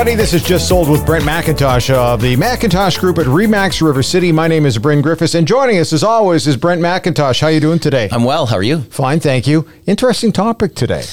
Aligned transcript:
everybody. 0.00 0.16
This 0.16 0.32
is 0.32 0.42
Just 0.42 0.66
Sold 0.66 0.88
with 0.88 1.04
Brent 1.04 1.26
McIntosh 1.26 1.90
of 1.90 2.22
the 2.22 2.34
McIntosh 2.34 2.98
Group 2.98 3.18
at 3.18 3.26
Remax 3.26 3.82
River 3.82 4.02
City. 4.02 4.32
My 4.32 4.48
name 4.48 4.64
is 4.64 4.78
Bryn 4.78 5.02
Griffiths, 5.02 5.34
and 5.34 5.46
joining 5.46 5.76
us 5.76 5.92
as 5.92 6.02
always 6.02 6.46
is 6.46 6.56
Brent 6.56 6.80
McIntosh. 6.80 7.38
How 7.42 7.48
are 7.48 7.52
you 7.52 7.60
doing 7.60 7.78
today? 7.78 8.08
I'm 8.10 8.24
well. 8.24 8.46
How 8.46 8.56
are 8.56 8.62
you? 8.62 8.80
Fine, 8.80 9.20
thank 9.20 9.46
you. 9.46 9.68
Interesting 9.84 10.32
topic 10.32 10.74
today. 10.74 11.04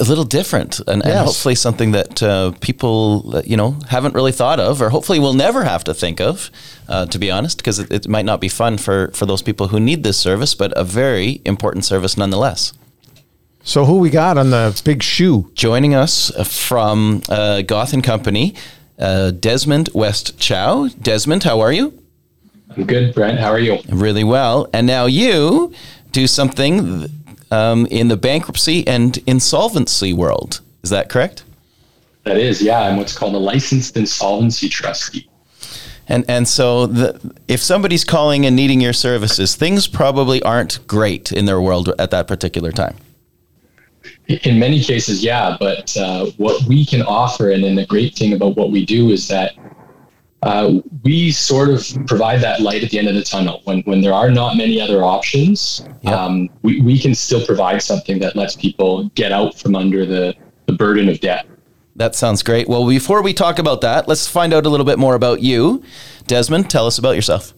A 0.00 0.02
little 0.02 0.24
different, 0.24 0.80
and, 0.80 1.02
Yes. 1.04 1.14
and 1.16 1.26
hopefully 1.26 1.54
something 1.54 1.92
that 1.92 2.24
uh, 2.24 2.50
people, 2.60 3.36
uh, 3.36 3.42
you 3.44 3.56
know, 3.56 3.76
haven't 3.88 4.16
really 4.16 4.32
thought 4.32 4.58
of, 4.58 4.82
or 4.82 4.90
hopefully 4.90 5.20
will 5.20 5.34
never 5.34 5.62
have 5.62 5.84
to 5.84 5.94
think 5.94 6.20
of. 6.20 6.50
Uh, 6.88 7.06
to 7.06 7.20
be 7.20 7.30
honest, 7.30 7.58
because 7.58 7.78
it, 7.78 7.92
it 7.92 8.08
might 8.08 8.24
not 8.24 8.40
be 8.40 8.48
fun 8.48 8.78
for 8.78 9.12
for 9.14 9.26
those 9.26 9.42
people 9.42 9.68
who 9.68 9.78
need 9.78 10.02
this 10.02 10.18
service, 10.18 10.56
but 10.56 10.72
a 10.76 10.82
very 10.82 11.40
important 11.44 11.84
service 11.84 12.16
nonetheless. 12.16 12.72
So, 13.66 13.86
who 13.86 13.96
we 13.96 14.10
got 14.10 14.36
on 14.36 14.50
the 14.50 14.78
big 14.84 15.02
shoe? 15.02 15.50
Joining 15.54 15.94
us 15.94 16.30
from 16.46 17.22
uh, 17.30 17.62
Goth 17.62 17.94
and 17.94 18.04
Company, 18.04 18.54
uh, 18.98 19.30
Desmond 19.30 19.88
West 19.94 20.38
Chow. 20.38 20.88
Desmond, 21.00 21.44
how 21.44 21.60
are 21.60 21.72
you? 21.72 21.98
I'm 22.76 22.84
good, 22.84 23.14
Brent. 23.14 23.38
How 23.38 23.50
are 23.50 23.58
you? 23.58 23.78
Really 23.88 24.22
well. 24.22 24.68
And 24.74 24.86
now 24.86 25.06
you 25.06 25.72
do 26.12 26.26
something 26.26 27.06
um, 27.50 27.86
in 27.86 28.08
the 28.08 28.18
bankruptcy 28.18 28.86
and 28.86 29.16
insolvency 29.26 30.12
world. 30.12 30.60
Is 30.82 30.90
that 30.90 31.08
correct? 31.08 31.42
That 32.24 32.36
is, 32.36 32.60
yeah. 32.60 32.80
I'm 32.80 32.98
what's 32.98 33.16
called 33.16 33.34
a 33.34 33.38
licensed 33.38 33.96
insolvency 33.96 34.68
trustee. 34.68 35.26
And 36.06 36.26
and 36.28 36.46
so 36.46 36.86
the, 36.86 37.34
if 37.48 37.62
somebody's 37.62 38.04
calling 38.04 38.44
and 38.44 38.54
needing 38.54 38.82
your 38.82 38.92
services, 38.92 39.56
things 39.56 39.88
probably 39.88 40.42
aren't 40.42 40.86
great 40.86 41.32
in 41.32 41.46
their 41.46 41.62
world 41.62 41.94
at 41.98 42.10
that 42.10 42.28
particular 42.28 42.70
time. 42.70 42.96
In 44.28 44.58
many 44.58 44.82
cases, 44.82 45.22
yeah. 45.22 45.56
But 45.60 45.96
uh, 45.96 46.26
what 46.38 46.62
we 46.66 46.86
can 46.86 47.02
offer, 47.02 47.50
and 47.50 47.62
then 47.62 47.74
the 47.74 47.86
great 47.86 48.14
thing 48.14 48.32
about 48.32 48.56
what 48.56 48.70
we 48.70 48.86
do 48.86 49.10
is 49.10 49.28
that 49.28 49.52
uh, 50.42 50.80
we 51.02 51.30
sort 51.30 51.70
of 51.70 51.86
provide 52.06 52.40
that 52.40 52.60
light 52.60 52.82
at 52.84 52.90
the 52.90 52.98
end 52.98 53.08
of 53.08 53.14
the 53.14 53.22
tunnel. 53.22 53.60
When 53.64 53.80
when 53.82 54.00
there 54.00 54.12
are 54.14 54.30
not 54.30 54.56
many 54.56 54.80
other 54.80 55.02
options, 55.02 55.86
Yeah. 56.02 56.12
um, 56.14 56.48
we, 56.62 56.80
we 56.80 56.98
can 56.98 57.14
still 57.14 57.44
provide 57.44 57.82
something 57.82 58.18
that 58.20 58.34
lets 58.36 58.56
people 58.56 59.10
get 59.14 59.32
out 59.32 59.58
from 59.58 59.74
under 59.76 60.04
the, 60.06 60.34
the 60.66 60.72
burden 60.72 61.08
of 61.08 61.20
debt. 61.20 61.46
That 61.96 62.14
sounds 62.14 62.42
great. 62.42 62.66
Well, 62.68 62.86
before 62.88 63.22
we 63.22 63.32
talk 63.32 63.58
about 63.58 63.80
that, 63.82 64.08
let's 64.08 64.26
find 64.26 64.52
out 64.52 64.66
a 64.66 64.68
little 64.68 64.86
bit 64.86 64.98
more 64.98 65.14
about 65.14 65.40
you. 65.42 65.82
Desmond, 66.26 66.68
tell 66.68 66.86
us 66.86 66.98
about 66.98 67.14
yourself. 67.14 67.54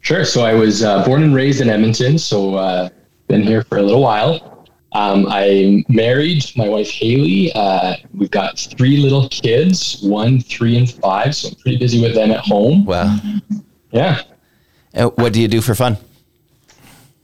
Sure. 0.00 0.24
So 0.24 0.42
I 0.42 0.54
was 0.54 0.82
uh, 0.82 1.04
born 1.04 1.22
and 1.22 1.34
raised 1.34 1.60
in 1.60 1.68
Edmonton, 1.68 2.18
so 2.18 2.54
uh, 2.54 2.88
been 3.26 3.42
here 3.42 3.62
for 3.64 3.78
a 3.78 3.82
little 3.82 4.00
while. 4.02 4.57
Um, 4.92 5.26
I'm 5.28 5.84
married. 5.88 6.44
My 6.56 6.68
wife 6.68 6.90
Haley. 6.90 7.52
Uh, 7.54 7.96
we've 8.14 8.30
got 8.30 8.58
three 8.58 8.96
little 8.96 9.28
kids, 9.28 10.00
one, 10.02 10.40
three, 10.40 10.76
and 10.76 10.90
five. 10.90 11.34
So 11.36 11.48
I'm 11.48 11.54
pretty 11.56 11.78
busy 11.78 12.00
with 12.00 12.14
them 12.14 12.30
at 12.30 12.40
home. 12.40 12.84
Wow. 12.84 13.18
Yeah. 13.90 14.22
Uh, 14.94 15.08
what 15.10 15.32
do 15.32 15.40
you 15.40 15.48
do 15.48 15.60
for 15.60 15.74
fun? 15.74 15.98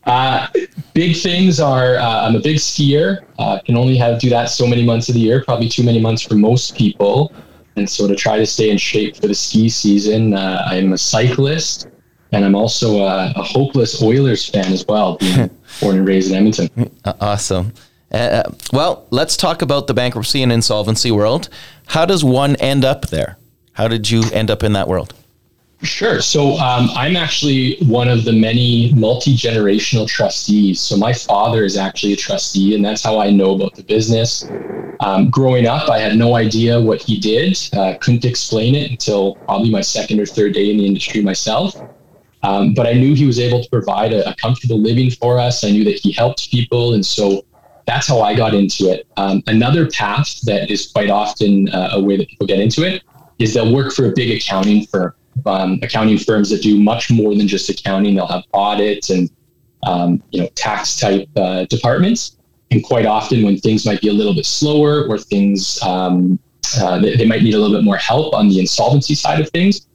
Uh, 0.04 0.48
big 0.92 1.16
things 1.16 1.60
are 1.60 1.96
uh, 1.96 2.26
I'm 2.26 2.36
a 2.36 2.40
big 2.40 2.56
skier. 2.56 3.24
Uh, 3.38 3.58
can 3.64 3.76
only 3.76 3.96
have 3.96 4.20
do 4.20 4.28
that 4.30 4.50
so 4.50 4.66
many 4.66 4.84
months 4.84 5.08
of 5.08 5.14
the 5.14 5.20
year. 5.20 5.42
Probably 5.42 5.68
too 5.68 5.82
many 5.82 6.00
months 6.00 6.22
for 6.22 6.34
most 6.34 6.76
people. 6.76 7.32
And 7.76 7.88
so 7.88 8.06
to 8.06 8.14
try 8.14 8.36
to 8.36 8.46
stay 8.46 8.70
in 8.70 8.78
shape 8.78 9.16
for 9.16 9.26
the 9.26 9.34
ski 9.34 9.68
season, 9.68 10.34
uh, 10.34 10.62
I'm 10.66 10.92
a 10.92 10.98
cyclist, 10.98 11.88
and 12.32 12.44
I'm 12.44 12.54
also 12.54 12.98
a, 12.98 13.32
a 13.34 13.42
hopeless 13.42 14.00
Oilers 14.00 14.48
fan 14.48 14.72
as 14.72 14.84
well, 14.86 15.16
being 15.16 15.50
born 15.80 15.98
and 15.98 16.06
raised 16.06 16.30
in 16.30 16.36
Edmonton. 16.36 16.90
Uh, 17.04 17.12
awesome. 17.20 17.72
Uh, 18.10 18.44
well, 18.72 19.06
let's 19.10 19.36
talk 19.36 19.62
about 19.62 19.86
the 19.86 19.94
bankruptcy 19.94 20.42
and 20.42 20.52
insolvency 20.52 21.10
world. 21.10 21.48
How 21.86 22.04
does 22.04 22.24
one 22.24 22.56
end 22.56 22.84
up 22.84 23.08
there? 23.08 23.38
How 23.72 23.88
did 23.88 24.08
you 24.08 24.22
end 24.32 24.50
up 24.50 24.62
in 24.62 24.72
that 24.74 24.86
world? 24.88 25.14
Sure. 25.82 26.20
So 26.20 26.56
um, 26.58 26.88
I'm 26.94 27.16
actually 27.16 27.76
one 27.82 28.08
of 28.08 28.24
the 28.24 28.32
many 28.32 28.92
multi 28.94 29.36
generational 29.36 30.08
trustees. 30.08 30.80
So 30.80 30.96
my 30.96 31.12
father 31.12 31.64
is 31.64 31.76
actually 31.76 32.14
a 32.14 32.16
trustee, 32.16 32.74
and 32.74 32.84
that's 32.84 33.02
how 33.02 33.18
I 33.18 33.30
know 33.30 33.54
about 33.54 33.74
the 33.74 33.82
business. 33.82 34.48
Um, 35.00 35.28
growing 35.28 35.66
up, 35.66 35.90
I 35.90 35.98
had 35.98 36.16
no 36.16 36.36
idea 36.36 36.80
what 36.80 37.02
he 37.02 37.18
did. 37.18 37.58
Uh, 37.72 37.94
couldn't 38.00 38.24
explain 38.24 38.74
it 38.74 38.90
until 38.90 39.34
probably 39.46 39.70
my 39.70 39.82
second 39.82 40.20
or 40.20 40.26
third 40.26 40.54
day 40.54 40.70
in 40.70 40.78
the 40.78 40.86
industry 40.86 41.20
myself. 41.20 41.76
Um, 42.44 42.74
but 42.74 42.86
I 42.86 42.92
knew 42.92 43.14
he 43.14 43.26
was 43.26 43.38
able 43.38 43.62
to 43.62 43.70
provide 43.70 44.12
a, 44.12 44.28
a 44.28 44.34
comfortable 44.36 44.78
living 44.78 45.10
for 45.10 45.38
us. 45.38 45.64
I 45.64 45.70
knew 45.70 45.84
that 45.84 45.98
he 45.98 46.12
helped 46.12 46.50
people, 46.50 46.94
and 46.94 47.04
so 47.04 47.44
that's 47.86 48.06
how 48.06 48.20
I 48.20 48.34
got 48.34 48.54
into 48.54 48.90
it. 48.90 49.06
Um, 49.16 49.42
another 49.46 49.88
path 49.90 50.40
that 50.42 50.70
is 50.70 50.88
quite 50.88 51.10
often 51.10 51.68
uh, 51.70 51.90
a 51.92 52.00
way 52.00 52.16
that 52.16 52.28
people 52.28 52.46
get 52.46 52.60
into 52.60 52.82
it 52.82 53.02
is 53.38 53.54
they'll 53.54 53.72
work 53.72 53.92
for 53.92 54.06
a 54.06 54.12
big 54.12 54.30
accounting 54.30 54.86
firm 54.86 55.14
um, 55.46 55.80
accounting 55.82 56.18
firms 56.18 56.50
that 56.50 56.62
do 56.62 56.80
much 56.80 57.10
more 57.10 57.34
than 57.34 57.48
just 57.48 57.68
accounting. 57.68 58.14
They'll 58.14 58.28
have 58.28 58.44
audits 58.52 59.10
and 59.10 59.30
um, 59.82 60.22
you 60.30 60.42
know 60.42 60.48
tax 60.54 60.98
type 60.98 61.28
uh, 61.36 61.64
departments. 61.64 62.36
And 62.70 62.82
quite 62.82 63.06
often, 63.06 63.42
when 63.42 63.58
things 63.58 63.84
might 63.86 64.00
be 64.00 64.08
a 64.08 64.12
little 64.12 64.34
bit 64.34 64.46
slower 64.46 65.06
or 65.08 65.18
things 65.18 65.80
um, 65.82 66.38
uh, 66.78 66.98
they, 66.98 67.16
they 67.16 67.26
might 67.26 67.42
need 67.42 67.54
a 67.54 67.58
little 67.58 67.76
bit 67.76 67.84
more 67.84 67.96
help 67.96 68.34
on 68.34 68.48
the 68.48 68.58
insolvency 68.58 69.14
side 69.14 69.40
of 69.40 69.48
things, 69.50 69.86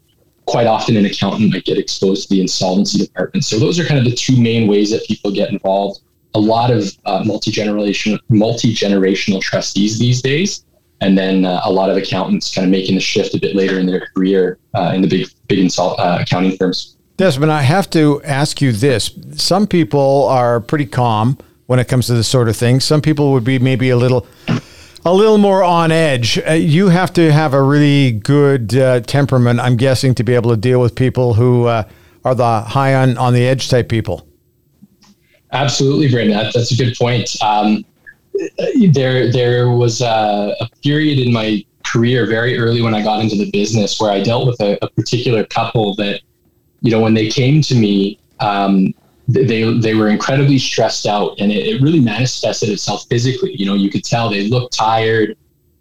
quite 0.50 0.68
often 0.68 0.98
an 0.98 1.06
accountant 1.06 1.52
might 1.52 1.66
get 1.66 1.78
exposed 1.78 2.28
to 2.28 2.36
the 2.36 2.42
insolvency 2.42 3.06
department. 3.06 3.46
So 3.46 3.60
those 3.60 3.80
are 3.80 3.86
kind 3.86 4.00
of 4.00 4.06
the 4.06 4.16
two 4.16 4.40
main 4.40 4.68
ways 4.68 4.92
that 4.92 5.06
people 5.06 5.32
get 5.32 5.52
involved. 5.52 6.02
A 6.34 6.40
lot 6.40 6.72
of 6.72 6.92
uh, 7.06 7.24
multi 7.26 7.52
generational 7.52 8.20
multi 8.30 8.74
generational 8.74 9.42
trustees 9.42 9.98
these 9.98 10.22
days 10.22 10.66
and 11.02 11.18
then 11.18 11.46
uh, 11.46 11.62
a 11.64 11.72
lot 11.72 11.90
of 11.90 11.98
accountants 11.98 12.54
kind 12.54 12.66
of 12.66 12.72
making 12.72 12.96
the 12.96 13.02
shift 13.02 13.34
a 13.34 13.40
bit 13.40 13.56
later 13.56 13.80
in 13.80 13.86
their 13.86 14.08
career 14.16 14.60
uh, 14.74 14.92
in 14.94 15.02
the 15.02 15.08
big 15.08 15.28
big 15.48 15.60
insol- 15.60 15.98
uh, 16.00 16.20
accounting 16.22 16.56
firms. 16.58 16.98
Desmond, 17.18 17.52
I 17.52 17.64
have 17.64 17.90
to 17.92 18.22
ask 18.24 18.62
you 18.62 18.72
this. 18.72 19.12
Some 19.36 19.68
people 19.68 20.26
are 20.28 20.62
pretty 20.62 20.86
calm 20.86 21.38
when 21.66 21.80
it 21.80 21.88
comes 21.88 22.08
to 22.08 22.14
this 22.14 22.28
sort 22.28 22.48
of 22.48 22.56
thing. 22.56 22.80
Some 22.80 23.02
people 23.02 23.32
would 23.34 23.44
be 23.44 23.60
maybe 23.60 23.90
a 23.90 23.98
little 23.98 24.26
a 25.06 25.14
little 25.14 25.38
more 25.38 25.64
on 25.64 25.92
edge. 25.92 26.40
Uh, 26.40 26.54
you 26.54 26.90
have 26.90 27.14
to 27.14 27.32
have 27.32 27.54
a 27.54 27.62
really 27.62 28.12
good 28.12 28.76
uh, 28.76 29.00
temperament, 29.02 29.60
I'm 29.60 29.78
guessing, 29.78 30.14
to 30.16 30.24
be 30.24 30.34
able 30.34 30.52
to 30.52 30.58
deal 30.58 30.82
with 30.82 30.96
people 30.96 31.34
who 31.34 31.66
uh, 31.66 31.84
are 32.26 32.36
the 32.36 32.62
high 32.62 32.96
on, 32.96 33.18
on 33.18 33.34
the 33.34 33.48
edge 33.48 33.70
type 33.70 33.90
people. 33.90 34.28
Absolutely, 35.52 36.10
Brandon. 36.10 36.38
That, 36.38 36.54
that's 36.54 36.72
a 36.72 36.76
good 36.76 36.96
point. 36.96 37.36
Um, 37.42 37.86
there 38.92 39.32
there 39.32 39.70
was 39.70 40.02
a, 40.02 40.56
a 40.62 40.70
period 40.84 41.20
in 41.20 41.34
my 41.34 41.66
career 41.86 42.26
very 42.26 42.58
early 42.58 42.82
when 42.82 42.94
I 42.94 43.04
got 43.04 43.20
into 43.22 43.36
the 43.36 43.50
business 43.52 44.00
where 44.00 44.12
I 44.12 44.22
dealt 44.22 44.48
with 44.48 44.62
a, 44.62 44.78
a 44.84 44.90
particular 44.92 45.44
couple 45.46 45.96
that, 45.96 46.22
you 46.82 46.92
know, 46.92 47.00
when 47.00 47.14
they 47.14 47.30
came 47.30 47.62
to 47.64 47.76
me, 47.76 48.20
um, 48.40 48.94
they 49.34 49.72
they 49.80 49.94
were 49.96 50.08
incredibly 50.10 50.58
stressed 50.58 51.06
out, 51.06 51.40
and 51.40 51.52
it, 51.52 51.68
it 51.68 51.82
really 51.82 52.00
manifested 52.00 52.70
itself 52.70 53.06
physically. 53.10 53.56
You 53.56 53.66
know, 53.66 53.76
you 53.76 53.90
could 53.90 54.04
tell 54.04 54.30
they 54.30 54.48
looked 54.48 54.74
tired. 54.76 55.38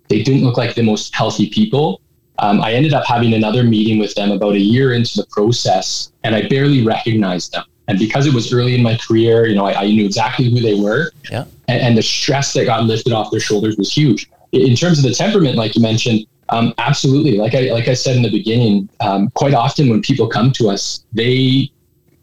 They 0.08 0.22
didn't 0.22 0.42
look 0.44 0.56
like 0.56 0.74
the 0.74 0.82
most 0.82 1.14
healthy 1.14 1.48
people. 1.50 2.00
Um, 2.40 2.60
I 2.62 2.72
ended 2.72 2.94
up 2.94 3.04
having 3.04 3.34
another 3.34 3.64
meeting 3.64 3.98
with 3.98 4.14
them 4.14 4.30
about 4.30 4.54
a 4.54 4.60
year 4.60 4.92
into 4.92 5.16
the 5.16 5.26
process, 5.30 6.12
and 6.24 6.34
I 6.34 6.48
barely 6.48 6.84
recognized 6.84 7.52
them. 7.52 7.64
And 7.88 7.98
because 7.98 8.26
it 8.26 8.34
was 8.34 8.52
early 8.52 8.74
in 8.74 8.82
my 8.82 8.96
career, 8.96 9.46
you 9.46 9.56
know, 9.56 9.64
I, 9.64 9.82
I 9.82 9.86
knew 9.86 10.04
exactly 10.04 10.50
who 10.50 10.60
they 10.60 10.74
were, 10.74 11.10
Yeah. 11.30 11.44
and, 11.68 11.80
and 11.80 11.98
the 11.98 12.02
stress 12.02 12.52
that 12.52 12.66
got 12.66 12.84
lifted 12.84 13.12
off 13.12 13.30
their 13.30 13.40
shoulders 13.40 13.76
was 13.76 13.92
huge. 13.92 14.30
In 14.52 14.60
in 14.70 14.76
terms 14.76 14.98
of 14.98 15.04
the 15.04 15.14
temperament, 15.14 15.56
like 15.56 15.74
you 15.74 15.82
mentioned, 15.82 16.26
um, 16.50 16.72
absolutely. 16.78 17.36
Like 17.38 17.54
I 17.54 17.70
like 17.72 17.88
I 17.88 17.94
said 17.94 18.16
in 18.16 18.22
the 18.22 18.30
beginning, 18.30 18.88
um, 19.00 19.30
quite 19.30 19.54
often 19.54 19.88
when 19.88 20.00
people 20.00 20.26
come 20.28 20.52
to 20.52 20.68
us, 20.70 21.04
they 21.12 21.70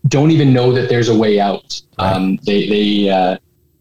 don't 0.08 0.32
even 0.32 0.54
know 0.54 0.72
that 0.72 0.90
there's 0.90 1.10
a 1.10 1.18
way 1.18 1.40
out. 1.40 1.82
Um, 1.98 2.38
they 2.46 2.68
they 2.68 3.10
uh, 3.10 3.38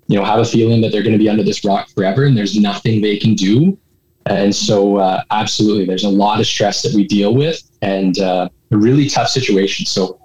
you 0.06 0.18
know 0.18 0.24
have 0.24 0.38
a 0.38 0.44
feeling 0.44 0.80
that 0.82 0.92
they're 0.92 1.02
going 1.02 1.12
to 1.12 1.18
be 1.18 1.28
under 1.28 1.42
this 1.42 1.64
rock 1.64 1.88
forever, 1.90 2.24
and 2.24 2.36
there's 2.36 2.58
nothing 2.58 3.00
they 3.00 3.16
can 3.18 3.34
do. 3.34 3.78
And 4.26 4.54
so, 4.54 4.96
uh, 4.96 5.22
absolutely, 5.30 5.84
there's 5.84 6.04
a 6.04 6.08
lot 6.08 6.40
of 6.40 6.46
stress 6.46 6.82
that 6.82 6.94
we 6.94 7.06
deal 7.06 7.34
with, 7.34 7.62
and 7.82 8.18
uh, 8.18 8.48
a 8.70 8.76
really 8.76 9.08
tough 9.08 9.28
situation. 9.28 9.84
So, 9.84 10.18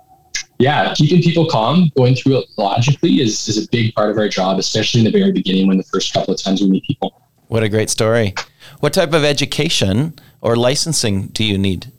yeah, 0.57 0.93
keeping 0.95 1.21
people 1.21 1.49
calm, 1.49 1.91
going 1.97 2.15
through 2.15 2.39
it 2.39 2.45
logically 2.57 3.21
is 3.21 3.47
is 3.49 3.65
a 3.65 3.67
big 3.69 3.93
part 3.95 4.09
of 4.09 4.17
our 4.17 4.29
job, 4.29 4.57
especially 4.57 5.01
in 5.01 5.05
the 5.05 5.11
very 5.11 5.31
beginning 5.31 5.67
when 5.67 5.77
the 5.77 5.83
first 5.83 6.13
couple 6.13 6.33
of 6.33 6.41
times 6.41 6.61
we 6.61 6.69
meet 6.69 6.83
people. 6.85 7.21
What 7.47 7.63
a 7.63 7.69
great 7.69 7.89
story. 7.89 8.35
What 8.79 8.93
type 8.93 9.11
of 9.11 9.23
education 9.23 10.13
or 10.39 10.55
licensing 10.55 11.27
do 11.27 11.43
you 11.43 11.57
need? 11.57 11.91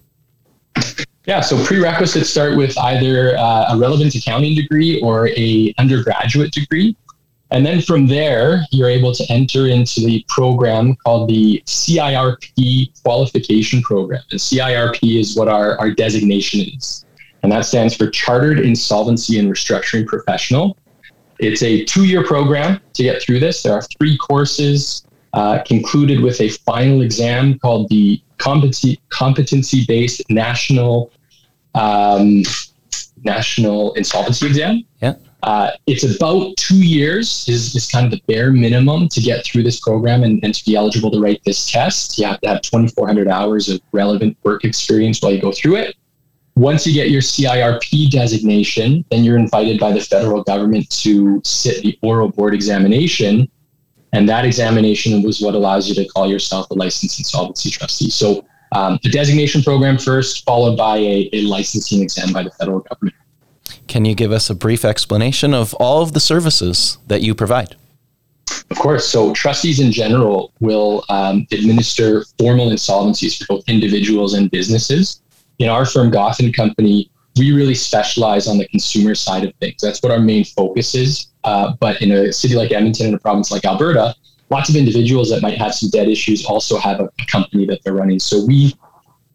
Yeah, 1.26 1.40
so 1.40 1.62
prerequisites 1.64 2.30
start 2.30 2.56
with 2.56 2.76
either 2.78 3.36
uh, 3.36 3.74
a 3.74 3.78
relevant 3.78 4.14
accounting 4.14 4.54
degree 4.54 5.00
or 5.02 5.28
a 5.28 5.74
undergraduate 5.78 6.52
degree. 6.52 6.96
And 7.52 7.66
then 7.66 7.82
from 7.82 8.06
there, 8.06 8.64
you're 8.70 8.88
able 8.88 9.12
to 9.12 9.24
enter 9.28 9.66
into 9.66 10.00
the 10.00 10.24
program 10.28 10.96
called 10.96 11.28
the 11.28 11.62
CIRP 11.66 13.02
qualification 13.02 13.82
program. 13.82 14.22
And 14.30 14.40
CIRP 14.40 15.20
is 15.20 15.36
what 15.36 15.48
our, 15.48 15.78
our 15.78 15.90
designation 15.90 16.60
is. 16.76 17.04
And 17.42 17.50
that 17.52 17.64
stands 17.64 17.96
for 17.96 18.08
Chartered 18.08 18.60
Insolvency 18.60 19.38
and 19.38 19.50
Restructuring 19.50 20.06
Professional. 20.06 20.76
It's 21.38 21.62
a 21.62 21.84
two 21.84 22.04
year 22.04 22.24
program 22.24 22.80
to 22.94 23.02
get 23.02 23.20
through 23.22 23.40
this. 23.40 23.62
There 23.62 23.72
are 23.72 23.82
three 23.98 24.16
courses. 24.16 25.04
uh, 25.32 25.62
concluded 25.62 26.20
with 26.20 26.40
a 26.40 26.48
final 26.48 27.02
exam 27.02 27.58
called 27.58 27.88
the 27.88 28.20
competency 28.40 29.00
competency 29.10 29.84
based 29.86 30.22
national 30.30 31.12
um, 31.74 32.42
national 33.22 33.92
insolvency 33.94 34.46
exam. 34.46 34.82
Yeah. 35.00 35.14
Uh, 35.42 35.70
it's 35.86 36.04
about 36.04 36.54
two 36.56 36.82
years 36.82 37.46
is, 37.48 37.74
is 37.74 37.88
kind 37.88 38.04
of 38.04 38.10
the 38.10 38.22
bare 38.26 38.52
minimum 38.52 39.08
to 39.08 39.20
get 39.20 39.44
through 39.44 39.62
this 39.62 39.80
program 39.80 40.22
and, 40.22 40.42
and 40.44 40.54
to 40.54 40.64
be 40.64 40.76
eligible 40.76 41.10
to 41.10 41.20
write 41.20 41.40
this 41.44 41.70
test. 41.70 42.18
You 42.18 42.26
have 42.26 42.40
to 42.42 42.48
have 42.48 42.62
2,400 42.62 43.28
hours 43.28 43.68
of 43.68 43.80
relevant 43.92 44.36
work 44.42 44.64
experience 44.64 45.22
while 45.22 45.32
you 45.32 45.40
go 45.40 45.52
through 45.52 45.76
it. 45.76 45.96
Once 46.56 46.86
you 46.86 46.92
get 46.92 47.10
your 47.10 47.22
CIRP 47.22 48.10
designation, 48.10 49.02
then 49.10 49.24
you're 49.24 49.38
invited 49.38 49.80
by 49.80 49.92
the 49.92 50.00
federal 50.00 50.42
government 50.42 50.90
to 50.90 51.40
sit 51.42 51.82
the 51.82 51.98
oral 52.02 52.28
board 52.28 52.52
examination. 52.52 53.48
And 54.12 54.28
that 54.28 54.44
examination 54.44 55.22
was 55.22 55.40
what 55.40 55.54
allows 55.54 55.88
you 55.88 55.94
to 55.94 56.04
call 56.06 56.28
yourself 56.28 56.68
a 56.70 56.74
licensed 56.74 57.18
insolvency 57.18 57.70
trustee. 57.70 58.10
So 58.10 58.44
um, 58.72 58.98
the 59.02 59.10
designation 59.10 59.62
program 59.62 59.98
first, 59.98 60.44
followed 60.44 60.76
by 60.76 60.96
a, 60.98 61.28
a 61.32 61.42
licensing 61.42 62.02
exam 62.02 62.32
by 62.32 62.42
the 62.42 62.50
federal 62.50 62.80
government. 62.80 63.16
Can 63.86 64.04
you 64.04 64.14
give 64.14 64.32
us 64.32 64.50
a 64.50 64.54
brief 64.54 64.84
explanation 64.84 65.54
of 65.54 65.74
all 65.74 66.02
of 66.02 66.12
the 66.12 66.20
services 66.20 66.98
that 67.08 67.22
you 67.22 67.34
provide? 67.34 67.76
Of 68.70 68.78
course. 68.78 69.08
So, 69.08 69.32
trustees 69.32 69.80
in 69.80 69.90
general 69.90 70.52
will 70.60 71.04
um, 71.08 71.46
administer 71.50 72.24
formal 72.38 72.70
insolvencies 72.70 73.38
for 73.38 73.56
both 73.56 73.68
individuals 73.68 74.34
and 74.34 74.50
businesses. 74.50 75.22
In 75.58 75.68
our 75.68 75.84
firm, 75.84 76.10
Goth 76.10 76.40
and 76.40 76.54
Company, 76.54 77.10
we 77.36 77.52
really 77.52 77.74
specialize 77.74 78.46
on 78.46 78.58
the 78.58 78.68
consumer 78.68 79.14
side 79.14 79.44
of 79.44 79.54
things. 79.56 79.80
That's 79.82 80.02
what 80.02 80.12
our 80.12 80.20
main 80.20 80.44
focus 80.44 80.94
is. 80.94 81.29
Uh, 81.44 81.74
but 81.80 82.00
in 82.02 82.12
a 82.12 82.32
city 82.32 82.54
like 82.54 82.72
Edmonton, 82.72 83.08
in 83.08 83.14
a 83.14 83.18
province 83.18 83.50
like 83.50 83.64
Alberta, 83.64 84.14
lots 84.50 84.68
of 84.68 84.76
individuals 84.76 85.30
that 85.30 85.42
might 85.42 85.56
have 85.56 85.74
some 85.74 85.90
debt 85.90 86.08
issues 86.08 86.44
also 86.44 86.78
have 86.78 87.00
a, 87.00 87.04
a 87.04 87.26
company 87.26 87.66
that 87.66 87.82
they're 87.82 87.94
running. 87.94 88.18
So, 88.18 88.44
we 88.44 88.74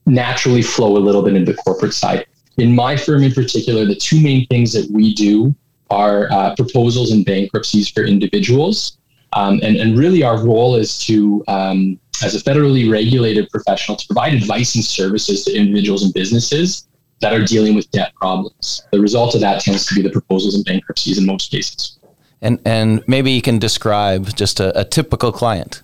naturally 0.05 0.61
flow 0.61 0.97
a 0.97 0.99
little 0.99 1.23
bit 1.23 1.35
into 1.35 1.51
the 1.51 1.57
corporate 1.57 1.93
side 1.93 2.25
in 2.57 2.73
my 2.73 2.95
firm 2.95 3.23
in 3.23 3.33
particular, 3.33 3.85
the 3.85 3.95
two 3.95 4.21
main 4.21 4.47
things 4.47 4.71
that 4.73 4.89
we 4.91 5.13
do 5.13 5.53
are 5.89 6.31
uh, 6.31 6.55
proposals 6.55 7.11
and 7.11 7.25
bankruptcies 7.25 7.89
for 7.89 8.03
individuals. 8.03 8.97
Um, 9.33 9.59
and, 9.63 9.75
and 9.75 9.97
really, 9.97 10.23
our 10.23 10.43
role 10.43 10.75
is 10.75 10.97
to, 10.99 11.43
um, 11.47 11.99
as 12.23 12.35
a 12.35 12.39
federally 12.39 12.89
regulated 12.89 13.49
professional, 13.49 13.97
to 13.97 14.07
provide 14.07 14.33
advice 14.33 14.75
and 14.75 14.83
services 14.83 15.43
to 15.45 15.55
individuals 15.55 16.03
and 16.03 16.13
businesses 16.13 16.87
that 17.21 17.33
are 17.33 17.43
dealing 17.43 17.75
with 17.75 17.89
debt 17.91 18.13
problems. 18.15 18.83
The 18.91 18.99
result 18.99 19.35
of 19.35 19.41
that 19.41 19.61
tends 19.61 19.85
to 19.87 19.95
be 19.95 20.01
the 20.01 20.09
proposals 20.09 20.55
and 20.55 20.65
bankruptcies 20.65 21.17
in 21.17 21.25
most 21.25 21.51
cases. 21.51 21.97
And, 22.41 22.59
and 22.65 23.03
maybe 23.07 23.31
you 23.31 23.41
can 23.41 23.57
describe 23.57 24.35
just 24.35 24.59
a, 24.59 24.77
a 24.79 24.83
typical 24.83 25.31
client. 25.31 25.81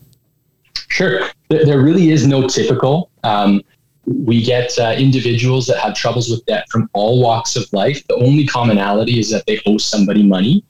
Sure. 0.89 1.21
There 1.49 1.81
really 1.81 2.11
is 2.11 2.27
no 2.27 2.47
typical. 2.47 3.09
Um, 3.23 3.61
we 4.05 4.43
get 4.43 4.77
uh, 4.77 4.93
individuals 4.97 5.67
that 5.67 5.77
have 5.79 5.95
troubles 5.95 6.29
with 6.29 6.45
debt 6.45 6.65
from 6.69 6.89
all 6.93 7.21
walks 7.21 7.55
of 7.55 7.71
life. 7.71 8.05
The 8.07 8.15
only 8.15 8.45
commonality 8.45 9.19
is 9.19 9.29
that 9.31 9.45
they 9.45 9.61
owe 9.65 9.77
somebody 9.77 10.23
money. 10.23 10.63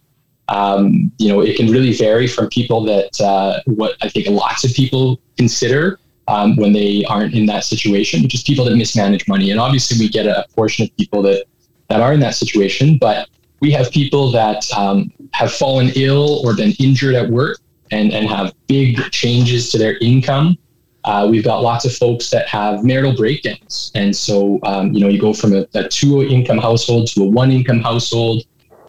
Um, 0.47 1.11
you 1.17 1.29
know, 1.29 1.41
it 1.41 1.55
can 1.55 1.71
really 1.71 1.93
vary 1.93 2.27
from 2.27 2.49
people 2.49 2.83
that 2.85 3.19
uh, 3.21 3.61
what 3.65 3.95
I 4.01 4.09
think 4.09 4.27
lots 4.27 4.63
of 4.63 4.73
people 4.73 5.19
consider 5.37 5.97
um, 6.31 6.55
when 6.55 6.73
they 6.73 7.03
aren't 7.05 7.33
in 7.33 7.45
that 7.47 7.63
situation, 7.63 8.23
which 8.23 8.33
is 8.33 8.43
people 8.43 8.65
that 8.65 8.75
mismanage 8.75 9.27
money. 9.27 9.51
And 9.51 9.59
obviously, 9.59 9.97
we 9.99 10.09
get 10.09 10.25
a 10.25 10.45
portion 10.55 10.85
of 10.85 10.97
people 10.97 11.21
that 11.23 11.45
that 11.89 11.99
are 11.99 12.13
in 12.13 12.19
that 12.21 12.35
situation, 12.35 12.97
but 12.97 13.27
we 13.59 13.71
have 13.71 13.91
people 13.91 14.31
that 14.31 14.65
um, 14.75 15.11
have 15.33 15.51
fallen 15.51 15.91
ill 15.95 16.41
or 16.45 16.55
been 16.55 16.73
injured 16.79 17.15
at 17.15 17.29
work 17.29 17.59
and, 17.91 18.13
and 18.13 18.27
have 18.27 18.53
big 18.67 18.97
changes 19.11 19.69
to 19.71 19.77
their 19.77 19.97
income 19.97 20.57
uh, 21.03 21.27
we've 21.29 21.43
got 21.43 21.61
lots 21.61 21.85
of 21.85 21.93
folks 21.93 22.29
that 22.29 22.47
have 22.47 22.83
marital 22.83 23.15
breakdowns. 23.15 23.91
And 23.95 24.15
so, 24.15 24.59
um, 24.63 24.93
you 24.93 24.99
know, 24.99 25.07
you 25.07 25.19
go 25.19 25.33
from 25.33 25.53
a, 25.53 25.65
a 25.73 25.87
two 25.87 26.21
income 26.21 26.59
household 26.59 27.07
to 27.09 27.23
a 27.23 27.27
one 27.27 27.51
income 27.51 27.79
household. 27.79 28.43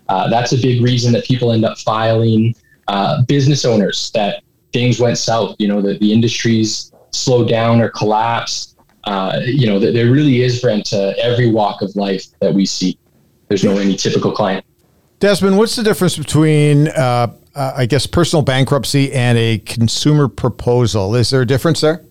Uh, 0.08 0.28
that's 0.28 0.52
a 0.52 0.60
big 0.60 0.82
reason 0.82 1.12
that 1.14 1.24
people 1.24 1.52
end 1.52 1.64
up 1.64 1.78
filing. 1.78 2.54
Uh, 2.88 3.22
business 3.22 3.64
owners 3.64 4.10
that 4.12 4.42
things 4.72 4.98
went 5.00 5.16
south, 5.16 5.56
you 5.58 5.68
know, 5.68 5.80
the, 5.80 5.96
the 5.98 6.12
industries 6.12 6.91
slowed 7.12 7.49
down 7.49 7.81
or 7.81 7.88
collapse. 7.91 8.76
Uh, 9.05 9.41
you 9.44 9.67
know, 9.67 9.79
there 9.79 10.11
really 10.11 10.43
is 10.43 10.62
rent 10.62 10.87
to 10.87 11.14
every 11.19 11.50
walk 11.50 11.82
of 11.82 11.94
life 11.97 12.26
that 12.41 12.55
we 12.55 12.64
see. 12.64 12.99
There's 13.49 13.64
no 13.64 13.76
any 13.79 13.97
typical 13.97 14.32
client. 14.32 14.64
Desmond, 15.19 15.59
what's 15.59 15.76
the 15.76 15.82
difference 15.82 16.17
between 16.17 16.88
uh, 16.88 17.35
uh, 17.55 17.73
I 17.76 17.87
guess, 17.87 18.06
personal 18.06 18.43
bankruptcy 18.43 19.12
and 19.12 19.37
a 19.37 19.59
consumer 19.59 20.29
proposal. 20.29 21.14
Is 21.14 21.31
there 21.31 21.43
a 21.43 21.47
difference 21.47 21.81
there? 21.81 22.05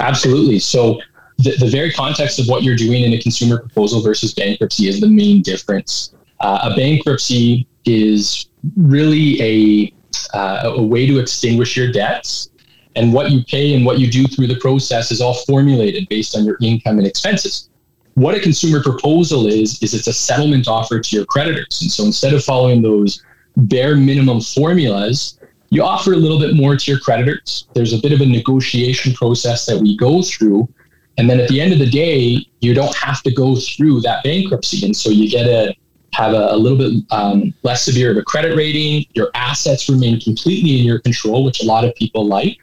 Absolutely. 0.00 0.58
So, 0.58 1.00
the, 1.38 1.56
the 1.58 1.66
very 1.66 1.90
context 1.90 2.38
of 2.38 2.46
what 2.46 2.62
you're 2.62 2.76
doing 2.76 3.02
in 3.02 3.14
a 3.14 3.18
consumer 3.18 3.58
proposal 3.58 4.00
versus 4.02 4.34
bankruptcy 4.34 4.86
is 4.86 5.00
the 5.00 5.08
main 5.08 5.42
difference. 5.42 6.14
Uh, 6.40 6.70
a 6.70 6.76
bankruptcy 6.76 7.66
is 7.84 8.46
really 8.76 9.42
a, 9.42 10.36
uh, 10.36 10.74
a 10.76 10.82
way 10.82 11.06
to 11.06 11.18
extinguish 11.18 11.76
your 11.76 11.90
debts. 11.90 12.50
And 12.96 13.12
what 13.12 13.30
you 13.30 13.44
pay 13.44 13.74
and 13.74 13.86
what 13.86 13.98
you 13.98 14.10
do 14.10 14.26
through 14.26 14.48
the 14.48 14.56
process 14.56 15.10
is 15.10 15.20
all 15.20 15.34
formulated 15.46 16.08
based 16.08 16.36
on 16.36 16.44
your 16.44 16.58
income 16.60 16.98
and 16.98 17.06
expenses. 17.06 17.68
What 18.14 18.34
a 18.34 18.40
consumer 18.40 18.82
proposal 18.82 19.46
is, 19.46 19.82
is 19.82 19.94
it's 19.94 20.06
a 20.06 20.12
settlement 20.12 20.68
offer 20.68 21.00
to 21.00 21.16
your 21.16 21.24
creditors. 21.24 21.80
And 21.80 21.90
so 21.90 22.04
instead 22.04 22.34
of 22.34 22.44
following 22.44 22.82
those 22.82 23.24
bare 23.56 23.96
minimum 23.96 24.40
formulas, 24.42 25.38
you 25.70 25.82
offer 25.82 26.12
a 26.12 26.16
little 26.16 26.38
bit 26.38 26.54
more 26.54 26.76
to 26.76 26.90
your 26.90 27.00
creditors. 27.00 27.66
There's 27.72 27.94
a 27.94 27.98
bit 27.98 28.12
of 28.12 28.20
a 28.20 28.26
negotiation 28.26 29.14
process 29.14 29.64
that 29.64 29.78
we 29.80 29.96
go 29.96 30.22
through. 30.22 30.68
And 31.16 31.30
then 31.30 31.40
at 31.40 31.48
the 31.48 31.60
end 31.62 31.72
of 31.72 31.78
the 31.78 31.88
day, 31.88 32.46
you 32.60 32.74
don't 32.74 32.94
have 32.96 33.22
to 33.22 33.32
go 33.32 33.56
through 33.56 34.02
that 34.02 34.22
bankruptcy. 34.22 34.84
And 34.84 34.94
so 34.94 35.08
you 35.08 35.30
get 35.30 35.44
to 35.44 35.74
have 36.12 36.34
a, 36.34 36.48
a 36.50 36.56
little 36.56 36.76
bit 36.76 37.02
um, 37.10 37.54
less 37.62 37.86
severe 37.86 38.10
of 38.10 38.18
a 38.18 38.22
credit 38.22 38.54
rating. 38.54 39.06
Your 39.14 39.30
assets 39.34 39.88
remain 39.88 40.20
completely 40.20 40.78
in 40.78 40.84
your 40.84 40.98
control, 40.98 41.42
which 41.44 41.62
a 41.62 41.66
lot 41.66 41.84
of 41.84 41.94
people 41.94 42.26
like. 42.26 42.58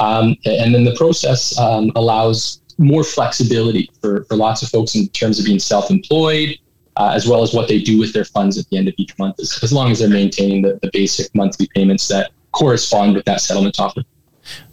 Um, 0.00 0.36
and 0.46 0.74
then 0.74 0.84
the 0.84 0.94
process 0.96 1.56
um, 1.58 1.92
allows 1.94 2.62
more 2.78 3.04
flexibility 3.04 3.90
for, 4.00 4.24
for 4.24 4.36
lots 4.36 4.62
of 4.62 4.70
folks 4.70 4.94
in 4.94 5.06
terms 5.08 5.38
of 5.38 5.44
being 5.44 5.58
self 5.58 5.90
employed, 5.90 6.58
uh, 6.96 7.12
as 7.14 7.28
well 7.28 7.42
as 7.42 7.52
what 7.52 7.68
they 7.68 7.80
do 7.80 7.98
with 7.98 8.12
their 8.12 8.24
funds 8.24 8.58
at 8.58 8.68
the 8.70 8.78
end 8.78 8.88
of 8.88 8.94
each 8.96 9.16
month, 9.18 9.38
as, 9.38 9.60
as 9.62 9.72
long 9.72 9.90
as 9.90 10.00
they're 10.00 10.08
maintaining 10.08 10.62
the, 10.62 10.78
the 10.82 10.90
basic 10.92 11.32
monthly 11.34 11.68
payments 11.74 12.08
that 12.08 12.32
correspond 12.52 13.14
with 13.14 13.24
that 13.26 13.40
settlement 13.40 13.78
offer. 13.78 14.02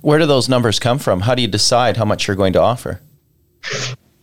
Where 0.01 0.17
do 0.17 0.25
those 0.25 0.47
numbers 0.47 0.79
come 0.79 0.97
from? 0.97 1.21
How 1.21 1.35
do 1.35 1.41
you 1.41 1.47
decide 1.47 1.97
how 1.97 2.05
much 2.05 2.27
you're 2.27 2.37
going 2.37 2.53
to 2.53 2.61
offer? 2.61 3.01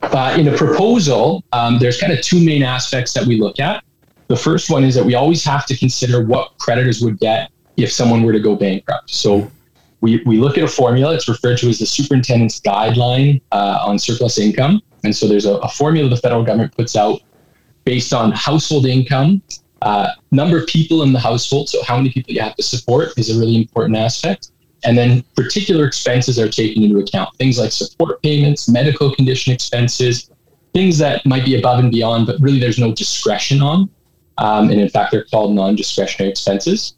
Uh, 0.03 0.37
in 0.39 0.49
a 0.49 0.57
proposal, 0.57 1.45
um, 1.53 1.79
there's 1.79 2.01
kind 2.01 2.13
of 2.13 2.21
two 2.23 2.43
main 2.45 2.63
aspects 2.63 3.13
that 3.13 3.25
we 3.25 3.39
look 3.39 3.61
at. 3.61 3.85
The 4.29 4.37
first 4.37 4.71
one 4.71 4.85
is 4.85 4.95
that 4.95 5.05
we 5.05 5.15
always 5.15 5.45
have 5.45 5.67
to 5.67 5.77
consider 5.77 6.25
what 6.25 6.57
creditors 6.59 7.03
would 7.03 7.19
get 7.21 7.51
if 7.77 7.93
someone 7.93 8.23
were 8.23 8.33
to 8.33 8.41
go 8.41 8.57
bankrupt. 8.57 9.11
So 9.11 9.51
we, 10.05 10.23
we 10.27 10.37
look 10.37 10.59
at 10.59 10.65
a 10.65 10.69
formula. 10.69 11.15
It's 11.15 11.29
referred 11.29 11.57
to 11.59 11.69
as 11.71 11.79
the 11.79 11.87
superintendent's 11.87 12.61
guideline 12.61 13.41
uh, 13.53 13.79
on 13.87 13.99
surplus 13.99 14.37
income. 14.39 14.83
And 15.03 15.17
so 15.17 15.27
there's 15.27 15.47
a, 15.47 15.55
a 15.57 15.69
formula 15.69 16.11
the 16.11 16.19
federal 16.19 16.45
government 16.45 16.77
puts 16.77 16.95
out 16.95 17.21
based 17.85 18.13
on 18.13 18.31
household 18.33 18.85
income, 18.85 19.41
uh, 19.81 20.09
number 20.31 20.59
of 20.59 20.67
people 20.67 21.05
in 21.05 21.15
the 21.15 21.19
household. 21.19 21.71
So, 21.71 21.83
how 21.85 21.97
many 21.97 22.11
people 22.11 22.35
you 22.35 22.43
have 22.43 22.55
to 22.57 22.63
support 22.63 23.19
is 23.19 23.35
a 23.35 23.41
really 23.41 23.57
important 23.57 23.97
aspect. 23.97 24.51
And 24.85 24.99
then 24.99 25.25
particular 25.37 25.87
expenses 25.87 26.39
are 26.39 26.51
taken 26.51 26.83
into 26.83 26.99
account. 26.99 27.35
Things 27.37 27.59
like 27.59 27.73
support 27.73 28.23
payments, 28.23 28.69
medical 28.69 29.15
condition 29.15 29.55
expenses, 29.55 30.31
things 30.75 30.99
that 30.99 31.25
might 31.25 31.47
be 31.47 31.59
above 31.59 31.79
and 31.79 31.91
beyond, 31.91 32.27
but 32.27 32.39
really 32.41 32.61
there's 32.61 32.79
no 32.79 32.93
discretion 32.93 33.63
on. 33.63 33.89
Um, 34.37 34.69
and 34.69 34.79
in 34.79 34.91
fact, 34.91 35.13
they're 35.13 35.25
called 35.25 35.55
non 35.55 35.77
discretionary 35.77 36.31
expenses. 36.31 36.95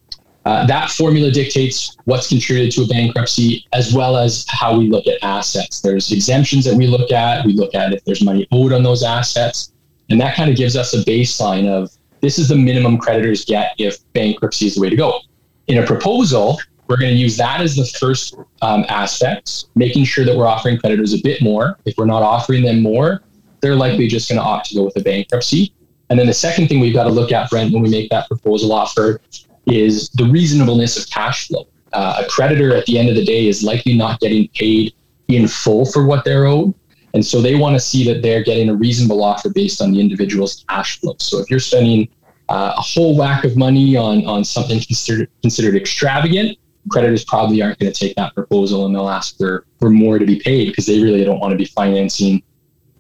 Uh, 0.47 0.65
that 0.65 0.91
formula 0.91 1.29
dictates 1.29 1.97
what's 2.05 2.29
contributed 2.29 2.71
to 2.71 2.83
a 2.83 2.87
bankruptcy 2.87 3.67
as 3.73 3.93
well 3.93 4.17
as 4.17 4.47
how 4.49 4.79
we 4.79 4.89
look 4.89 5.09
at 5.09 5.19
assets. 5.21 5.81
There's 5.81 6.13
exemptions 6.13 6.65
that 6.67 6.77
we 6.77 6.87
look 6.87 7.11
at. 7.11 7.45
We 7.45 7.53
look 7.53 7.75
at 7.75 7.93
if 7.93 8.05
there's 8.05 8.23
money 8.23 8.47
owed 8.53 8.73
on 8.73 8.85
those 8.85 9.03
assets. 9.03 9.73
And 10.09 10.21
that 10.21 10.37
kind 10.37 10.49
of 10.49 10.57
gives 10.57 10.77
us 10.77 10.95
a 10.95 10.99
baseline 10.99 11.67
of 11.67 11.91
this 12.21 12.39
is 12.39 12.49
the 12.49 12.55
minimum 12.55 12.97
creditors 12.97 13.45
get 13.45 13.75
if 13.79 13.99
bankruptcy 14.13 14.67
is 14.67 14.77
the 14.77 14.83
way 14.83 14.89
to 14.89 14.95
go. 14.95 15.19
In 15.67 15.79
a 15.79 15.85
proposal, 15.85 16.61
we're 16.87 16.97
going 16.97 17.13
to 17.13 17.19
use 17.19 17.37
that 17.39 17.61
as 17.61 17.75
the 17.75 17.85
first 17.99 18.37
um, 18.63 18.85
aspect, 18.89 19.65
making 19.75 20.05
sure 20.05 20.25
that 20.25 20.37
we're 20.37 20.47
offering 20.47 20.79
creditors 20.79 21.13
a 21.13 21.21
bit 21.25 21.43
more. 21.43 21.77
If 21.87 21.99
we're 21.99 22.07
not 22.07 22.23
offering 22.23 22.63
them 22.63 22.83
more, 22.83 23.21
they're 23.63 23.75
likely 23.75 24.07
just 24.07 24.29
going 24.29 24.41
to 24.41 24.45
opt 24.45 24.69
to 24.69 24.77
go 24.77 24.85
with 24.85 24.97
a 24.97 25.03
bankruptcy. 25.03 25.73
And 26.09 26.17
then 26.17 26.29
the 26.29 26.35
second 26.35 26.69
thing 26.69 26.79
we've 26.79 26.95
got 26.95 27.05
to 27.05 27.11
look 27.11 27.33
at, 27.33 27.51
Brent, 27.51 27.73
when 27.73 27.83
we 27.83 27.89
make 27.89 28.11
that 28.11 28.29
proposal 28.29 28.73
offer 28.73 29.21
is 29.67 30.09
the 30.11 30.25
reasonableness 30.25 30.97
of 30.97 31.09
cash 31.11 31.49
flow. 31.49 31.67
Uh, 31.93 32.23
a 32.25 32.29
creditor 32.29 32.75
at 32.75 32.87
the 32.87 32.99
end 32.99 33.09
of 33.09 33.15
the 33.15 33.25
day 33.25 33.49
is 33.49 33.63
likely 33.63 33.97
not 33.97 34.21
getting 34.21 34.49
paid 34.49 34.93
in 35.29 35.49
full 35.49 35.85
for 35.85 36.05
what 36.07 36.25
they're 36.25 36.47
owed. 36.47 36.75
And 37.15 37.25
so 37.25 37.41
they 37.41 37.55
want 37.55 37.75
to 37.75 37.81
see 37.81 38.05
that 38.13 38.23
they're 38.23 38.45
getting 38.45 38.69
a 38.69 38.75
reasonable 38.75 39.25
offer 39.25 39.49
based 39.49 39.81
on 39.81 39.93
the 39.93 40.01
individual's 40.01 40.65
cash 40.69 41.01
flow. 41.01 41.17
So 41.19 41.39
if 41.39 41.51
you're 41.51 41.61
spending 41.61 42.09
uh, 42.49 42.75
a 42.77 42.81
whole 42.81 43.17
whack 43.17 43.45
of 43.45 43.57
money 43.57 43.97
on, 43.97 44.27
on 44.27 44.45
something 44.45 44.81
considered, 44.81 45.31
considered 45.41 45.77
extravagant, 45.77 46.59
creditors 46.91 47.25
probably 47.25 47.63
aren't 47.63 47.79
going 47.79 47.91
to 47.91 47.99
take 47.99 48.15
that 48.17 48.35
proposal 48.35 48.87
and 48.87 48.95
they'll 48.95 49.09
ask 49.09 49.37
for, 49.39 49.67
for 49.81 49.91
more 49.91 50.19
to 50.19 50.27
be 50.27 50.39
paid 50.39 50.69
because 50.69 50.87
they 50.87 51.03
really 51.03 51.25
don't 51.25 51.41
want 51.41 51.53
to 51.53 51.57
be 51.57 51.65
financing 51.65 52.43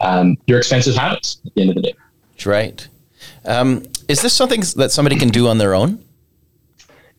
um, 0.00 0.36
your 0.46 0.58
expensive 0.58 0.94
habits 0.94 1.40
at 1.44 1.54
the 1.54 1.60
end 1.60 1.70
of 1.70 1.76
the 1.76 1.82
day. 1.82 1.94
That's 2.32 2.46
Right. 2.46 2.88
Um, 3.44 3.84
is 4.08 4.22
this 4.22 4.32
something 4.32 4.62
that 4.76 4.90
somebody 4.92 5.16
can 5.16 5.28
do 5.28 5.48
on 5.48 5.58
their 5.58 5.74
own? 5.74 6.04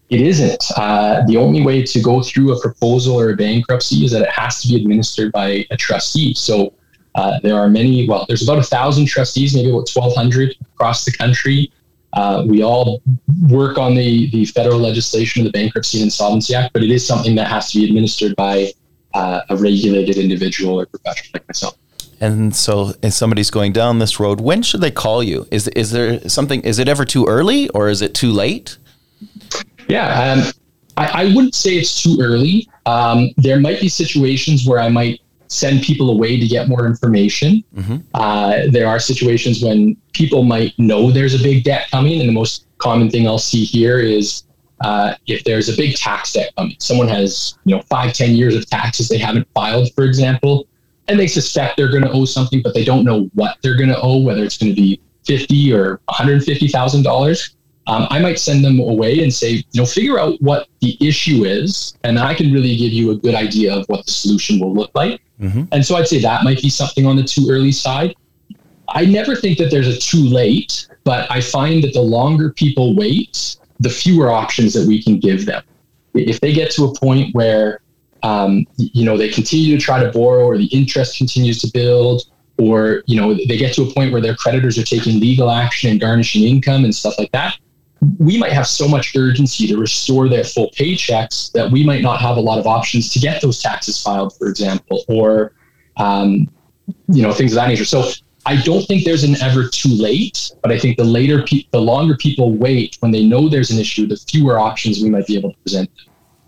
It 0.10 0.22
isn't. 0.22 0.64
Uh, 0.78 1.26
the 1.28 1.36
only 1.36 1.64
way 1.64 1.84
to 1.84 2.02
go 2.02 2.22
through 2.22 2.54
a 2.54 2.62
proposal 2.62 3.20
or 3.20 3.32
a 3.32 3.36
bankruptcy 3.36 4.06
is 4.06 4.12
that 4.12 4.22
it 4.22 4.30
has 4.30 4.62
to 4.62 4.70
be 4.70 4.78
administered 4.78 5.34
by 5.34 5.66
a 5.70 5.76
trustee. 5.76 6.34
So 6.34 6.74
uh, 7.16 7.40
there 7.44 7.56
are 7.56 7.68
many, 7.68 8.08
well, 8.08 8.26
there's 8.28 8.44
about 8.44 8.60
a 8.60 8.64
thousand 8.64 9.08
trustees, 9.08 9.54
maybe 9.54 9.70
about 9.70 9.90
1,200 9.90 10.56
across 10.74 11.04
the 11.04 11.12
country. 11.12 11.72
Uh, 12.14 12.46
we 12.48 12.64
all 12.64 13.02
work 13.50 13.78
on 13.78 13.96
the, 13.96 14.30
the 14.32 14.46
federal 14.46 14.80
legislation 14.80 15.46
of 15.46 15.52
the 15.52 15.58
Bankruptcy 15.58 15.98
and 15.98 16.06
Insolvency 16.06 16.56
Act, 16.56 16.72
but 16.74 16.84
it 16.84 16.90
is 16.90 17.06
something 17.06 17.36
that 17.36 17.48
has 17.48 17.72
to 17.72 17.80
be 17.80 17.86
administered 17.86 18.36
by 18.38 18.72
uh, 19.14 19.42
a 19.50 19.58
regulated 19.58 20.18
individual 20.18 20.80
or 20.80 20.86
professional 20.86 21.32
like 21.34 21.48
myself. 21.48 21.78
And 22.20 22.56
so, 22.56 22.94
if 23.04 23.14
somebody's 23.14 23.52
going 23.52 23.74
down 23.74 24.00
this 24.00 24.20
road, 24.20 24.42
when 24.42 24.64
should 24.64 24.82
they 24.82 24.90
call 24.90 25.22
you? 25.22 25.48
Is 25.52 25.68
is 25.70 25.92
there 25.92 26.28
something? 26.28 26.62
Is 26.62 26.80
it 26.80 26.88
ever 26.88 27.06
too 27.06 27.26
early 27.28 27.70
or 27.70 27.90
is 27.90 28.02
it 28.02 28.16
too 28.16 28.32
late? 28.32 28.78
Yeah, 29.88 30.34
um, 30.34 30.54
I, 30.98 31.24
I, 31.24 31.26
wouldn't 31.34 31.56
say 31.56 31.78
it's 31.78 32.02
too 32.02 32.18
early. 32.20 32.70
Um, 32.86 33.30
there 33.38 33.60
might 33.60 33.80
be 33.80 33.88
situations 33.88 34.68
where 34.68 34.80
I 34.80 34.90
might 34.90 35.22
send 35.48 35.82
people 35.82 36.10
away 36.10 36.40
to 36.40 36.48
get 36.48 36.68
more 36.68 36.86
information. 36.86 37.64
Mm-hmm. 37.76 37.98
Uh, 38.14 38.64
there 38.70 38.88
are 38.88 39.00
situations 39.00 39.64
when 39.64 39.96
people 40.14 40.44
might 40.44 40.78
know 40.78 41.12
there's 41.12 41.40
a 41.40 41.44
big 41.44 41.64
debt 41.64 41.90
coming, 41.90 42.20
and 42.20 42.28
the 42.28 42.34
most 42.34 42.66
common 42.80 43.10
thing 43.10 43.28
I'll 43.28 43.40
see 43.40 43.64
here 43.64 44.00
is 44.00 44.44
uh, 44.82 45.16
if 45.26 45.44
there's 45.44 45.70
a 45.70 45.76
big 45.76 45.96
tax 45.96 46.34
debt 46.34 46.54
coming. 46.58 46.76
Someone 46.80 47.08
has 47.08 47.58
you 47.66 47.76
know 47.76 47.82
five, 47.84 48.14
ten 48.14 48.36
years 48.36 48.56
of 48.56 48.70
taxes 48.70 49.08
they 49.08 49.18
haven't 49.18 49.48
filed, 49.54 49.94
for 49.94 50.04
example, 50.04 50.68
and 51.08 51.20
they 51.20 51.28
suspect 51.28 51.78
they're 51.78 51.92
going 51.92 52.04
to 52.04 52.12
owe 52.12 52.26
something, 52.26 52.62
but 52.62 52.74
they 52.74 52.84
don't 52.84 53.04
know 53.04 53.30
what 53.34 53.58
they're 53.62 53.78
going 53.78 53.90
to 53.90 54.02
owe, 54.02 54.18
whether 54.22 54.44
it's 54.44 54.58
going 54.58 54.74
to 54.74 54.80
be 54.80 55.00
fifty 55.26 55.74
or 55.74 55.90
one 55.90 56.00
hundred 56.10 56.44
fifty 56.44 56.68
thousand 56.68 57.04
dollars 57.04 57.56
um, 57.88 58.06
I 58.10 58.20
might 58.20 58.38
send 58.38 58.64
them 58.64 58.80
away 58.80 59.24
and 59.24 59.34
say, 59.34 59.50
you 59.50 59.82
know, 59.82 59.86
figure 59.86 60.20
out 60.20 60.40
what 60.42 60.68
the 60.82 60.98
issue 61.00 61.46
is, 61.46 61.98
and 62.04 62.20
I 62.20 62.34
can 62.34 62.52
really 62.52 62.76
give 62.76 62.92
you 62.92 63.12
a 63.12 63.16
good 63.16 63.34
idea 63.34 63.74
of 63.74 63.86
what 63.88 64.06
the 64.06 64.12
solution 64.12 64.60
will 64.60 64.74
look 64.74 64.92
like. 64.94 65.22
Mm-hmm. 65.42 65.64
And 65.72 65.86
so 65.86 65.96
I'd 65.96 66.08
say 66.08 66.20
that 66.22 66.44
might 66.44 66.62
be 66.62 66.70
something 66.70 67.06
on 67.06 67.16
the 67.16 67.24
too 67.24 67.48
early 67.50 67.72
side. 67.72 68.16
I 68.90 69.06
never 69.06 69.36
think 69.36 69.58
that 69.60 69.72
there's 69.72 69.88
a 69.88 69.98
too 69.98 70.24
late, 70.24 70.88
but 71.04 71.32
I 71.32 71.42
find 71.42 71.84
that 71.84 71.94
the 71.94 72.02
longer 72.02 72.52
people 72.52 72.96
wait, 72.96 73.58
the 73.80 73.90
fewer 73.90 74.32
options 74.32 74.74
that 74.74 74.88
we 74.88 75.02
can 75.02 75.20
give 75.20 75.46
them. 75.46 75.64
If 76.14 76.40
they 76.40 76.52
get 76.54 76.72
to 76.72 76.86
a 76.86 76.96
point 76.96 77.34
where, 77.36 77.82
um, 78.24 78.66
you 78.78 79.06
know, 79.06 79.18
they 79.18 79.30
continue 79.30 79.78
to 79.78 79.82
try 79.82 80.04
to 80.04 80.12
borrow 80.12 80.46
or 80.46 80.58
the 80.58 80.66
interest 80.66 81.18
continues 81.18 81.62
to 81.62 81.72
build, 81.72 82.24
or, 82.58 83.04
you 83.06 83.20
know, 83.20 83.34
they 83.34 83.56
get 83.56 83.74
to 83.76 83.84
a 83.84 83.94
point 83.94 84.12
where 84.12 84.22
their 84.22 84.36
creditors 84.36 84.78
are 84.78 84.84
taking 84.84 85.20
legal 85.20 85.52
action 85.52 85.92
and 85.92 86.02
garnishing 86.02 86.44
income 86.44 86.84
and 86.86 86.96
stuff 86.96 87.14
like 87.20 87.32
that, 87.32 87.58
we 88.20 88.38
might 88.38 88.52
have 88.52 88.68
so 88.68 88.88
much 88.88 89.16
urgency 89.16 89.68
to 89.68 89.78
restore 89.78 90.30
their 90.30 90.44
full 90.44 90.70
paychecks 90.72 91.52
that 91.54 91.72
we 91.72 91.84
might 91.84 92.02
not 92.02 92.22
have 92.22 92.38
a 92.38 92.40
lot 92.40 92.60
of 92.60 92.68
options 92.68 93.12
to 93.14 93.20
get 93.20 93.42
those 93.42 93.62
taxes 93.62 94.02
filed, 94.02 94.38
for 94.38 94.48
example, 94.48 95.04
or 95.08 95.54
um, 95.98 96.48
you 97.08 97.22
know 97.22 97.34
things 97.34 97.54
of 97.54 97.56
that 97.56 97.68
nature. 97.68 97.86
So 97.86 98.12
I 98.46 98.62
don't 98.62 98.86
think 98.86 99.04
there's 99.04 99.24
an 99.24 99.36
ever 99.42 99.68
too 99.68 99.90
late, 99.90 100.52
but 100.62 100.72
I 100.72 100.80
think 100.80 100.98
the 100.98 101.04
later, 101.04 101.44
pe- 101.44 101.66
the 101.72 101.82
longer 101.82 102.16
people 102.16 102.54
wait 102.54 102.98
when 103.02 103.12
they 103.12 103.26
know 103.26 103.50
there's 103.50 103.72
an 103.72 103.80
issue, 103.80 104.08
the 104.08 104.16
fewer 104.16 104.58
options 104.58 105.02
we 105.02 105.10
might 105.10 105.28
be 105.28 105.38
able 105.38 105.52
to 105.52 105.58
present. 105.60 105.90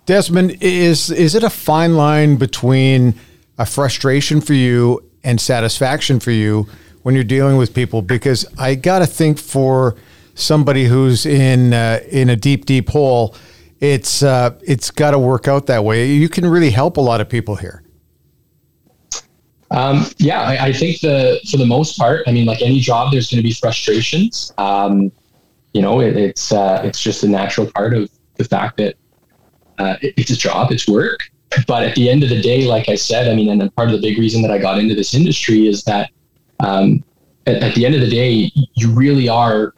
Desmond, 0.05 0.57
is 0.61 1.11
is 1.11 1.35
it 1.35 1.43
a 1.43 1.49
fine 1.49 1.95
line 1.95 2.37
between 2.37 3.15
a 3.57 3.65
frustration 3.65 4.39
for 4.39 4.53
you 4.53 5.03
and 5.23 5.41
satisfaction 5.41 6.19
for 6.19 6.31
you 6.31 6.67
when 7.03 7.15
you're 7.15 7.23
dealing 7.23 7.57
with 7.57 7.73
people? 7.73 8.01
Because 8.01 8.45
I 8.57 8.75
got 8.75 8.99
to 8.99 9.05
think 9.05 9.37
for 9.37 9.97
somebody 10.39 10.85
who's 10.85 11.25
in 11.25 11.73
uh, 11.73 11.99
in 12.09 12.29
a 12.29 12.35
deep, 12.35 12.65
deep 12.65 12.89
hole, 12.89 13.35
it's 13.79 14.23
uh, 14.23 14.57
it's 14.63 14.91
got 14.91 15.11
to 15.11 15.19
work 15.19 15.47
out 15.47 15.67
that 15.67 15.83
way. 15.83 16.07
You 16.07 16.29
can 16.29 16.45
really 16.45 16.71
help 16.71 16.97
a 16.97 17.01
lot 17.01 17.21
of 17.21 17.29
people 17.29 17.55
here. 17.55 17.83
Um, 19.71 20.05
yeah, 20.17 20.41
I, 20.41 20.65
I, 20.65 20.73
think 20.73 20.99
the 21.01 21.39
for 21.51 21.57
the 21.57 21.65
most 21.65 21.97
part, 21.97 22.23
I 22.25 22.31
mean, 22.31 22.45
like 22.45 22.61
any 22.61 22.79
job, 22.79 23.11
there's 23.11 23.29
going 23.29 23.37
to 23.37 23.47
be 23.47 23.53
frustrations. 23.53 24.51
Um, 24.57 25.11
you 25.73 25.81
know, 25.81 26.01
it, 26.01 26.17
it's 26.17 26.51
uh, 26.51 26.81
it's 26.83 27.01
just 27.01 27.23
a 27.23 27.27
natural 27.27 27.69
part 27.71 27.93
of 27.93 28.09
the 28.35 28.43
fact 28.43 28.77
that 28.77 28.95
uh, 29.77 29.97
it, 30.01 30.15
it's 30.17 30.31
a 30.31 30.35
job, 30.35 30.71
it's 30.71 30.87
work. 30.87 31.19
But 31.67 31.83
at 31.83 31.95
the 31.95 32.09
end 32.09 32.23
of 32.23 32.29
the 32.29 32.41
day, 32.41 32.65
like 32.65 32.89
I 32.89 32.95
said, 32.95 33.27
I 33.27 33.35
mean, 33.35 33.49
and 33.49 33.75
part 33.75 33.89
of 33.89 33.95
the 33.95 34.01
big 34.01 34.17
reason 34.17 34.41
that 34.41 34.51
I 34.51 34.57
got 34.57 34.77
into 34.79 34.95
this 34.95 35.13
industry 35.13 35.67
is 35.67 35.83
that 35.83 36.11
um, 36.59 37.03
at, 37.47 37.63
at, 37.63 37.75
the 37.75 37.85
end 37.85 37.95
of 37.95 38.01
the 38.01 38.09
day, 38.09 38.51
you 38.75 38.91
really 38.91 39.27
are 39.29 39.73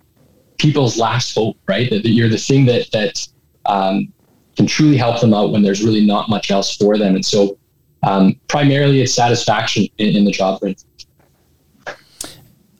people's 0.61 0.97
last 0.97 1.33
hope, 1.33 1.57
right? 1.67 1.89
That, 1.89 2.03
that 2.03 2.11
you're 2.11 2.29
the 2.29 2.37
thing 2.37 2.65
that 2.65 2.91
that 2.91 3.27
um, 3.65 4.13
can 4.55 4.67
truly 4.67 4.97
help 4.97 5.19
them 5.19 5.33
out 5.33 5.51
when 5.51 5.63
there's 5.63 5.83
really 5.83 6.05
not 6.05 6.29
much 6.29 6.51
else 6.51 6.75
for 6.75 6.97
them. 6.97 7.15
And 7.15 7.25
so, 7.25 7.57
um, 8.03 8.39
primarily, 8.47 9.01
it's 9.01 9.13
satisfaction 9.13 9.87
in, 9.97 10.15
in 10.15 10.25
the 10.25 10.31
job. 10.31 10.61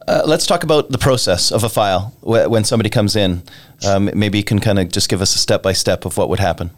Uh, 0.07 0.23
let's 0.25 0.45
talk 0.45 0.63
about 0.63 0.89
the 0.89 0.97
process 0.97 1.51
of 1.51 1.63
a 1.63 1.69
file 1.69 2.13
when 2.21 2.63
somebody 2.63 2.89
comes 2.89 3.15
in. 3.15 3.41
Um, 3.87 4.09
maybe 4.13 4.37
you 4.37 4.43
can 4.43 4.59
kind 4.59 4.77
of 4.77 4.89
just 4.89 5.09
give 5.09 5.21
us 5.21 5.35
a 5.35 5.39
step 5.39 5.63
by 5.63 5.73
step 5.73 6.05
of 6.05 6.17
what 6.17 6.29
would 6.29 6.39
happen. 6.39 6.71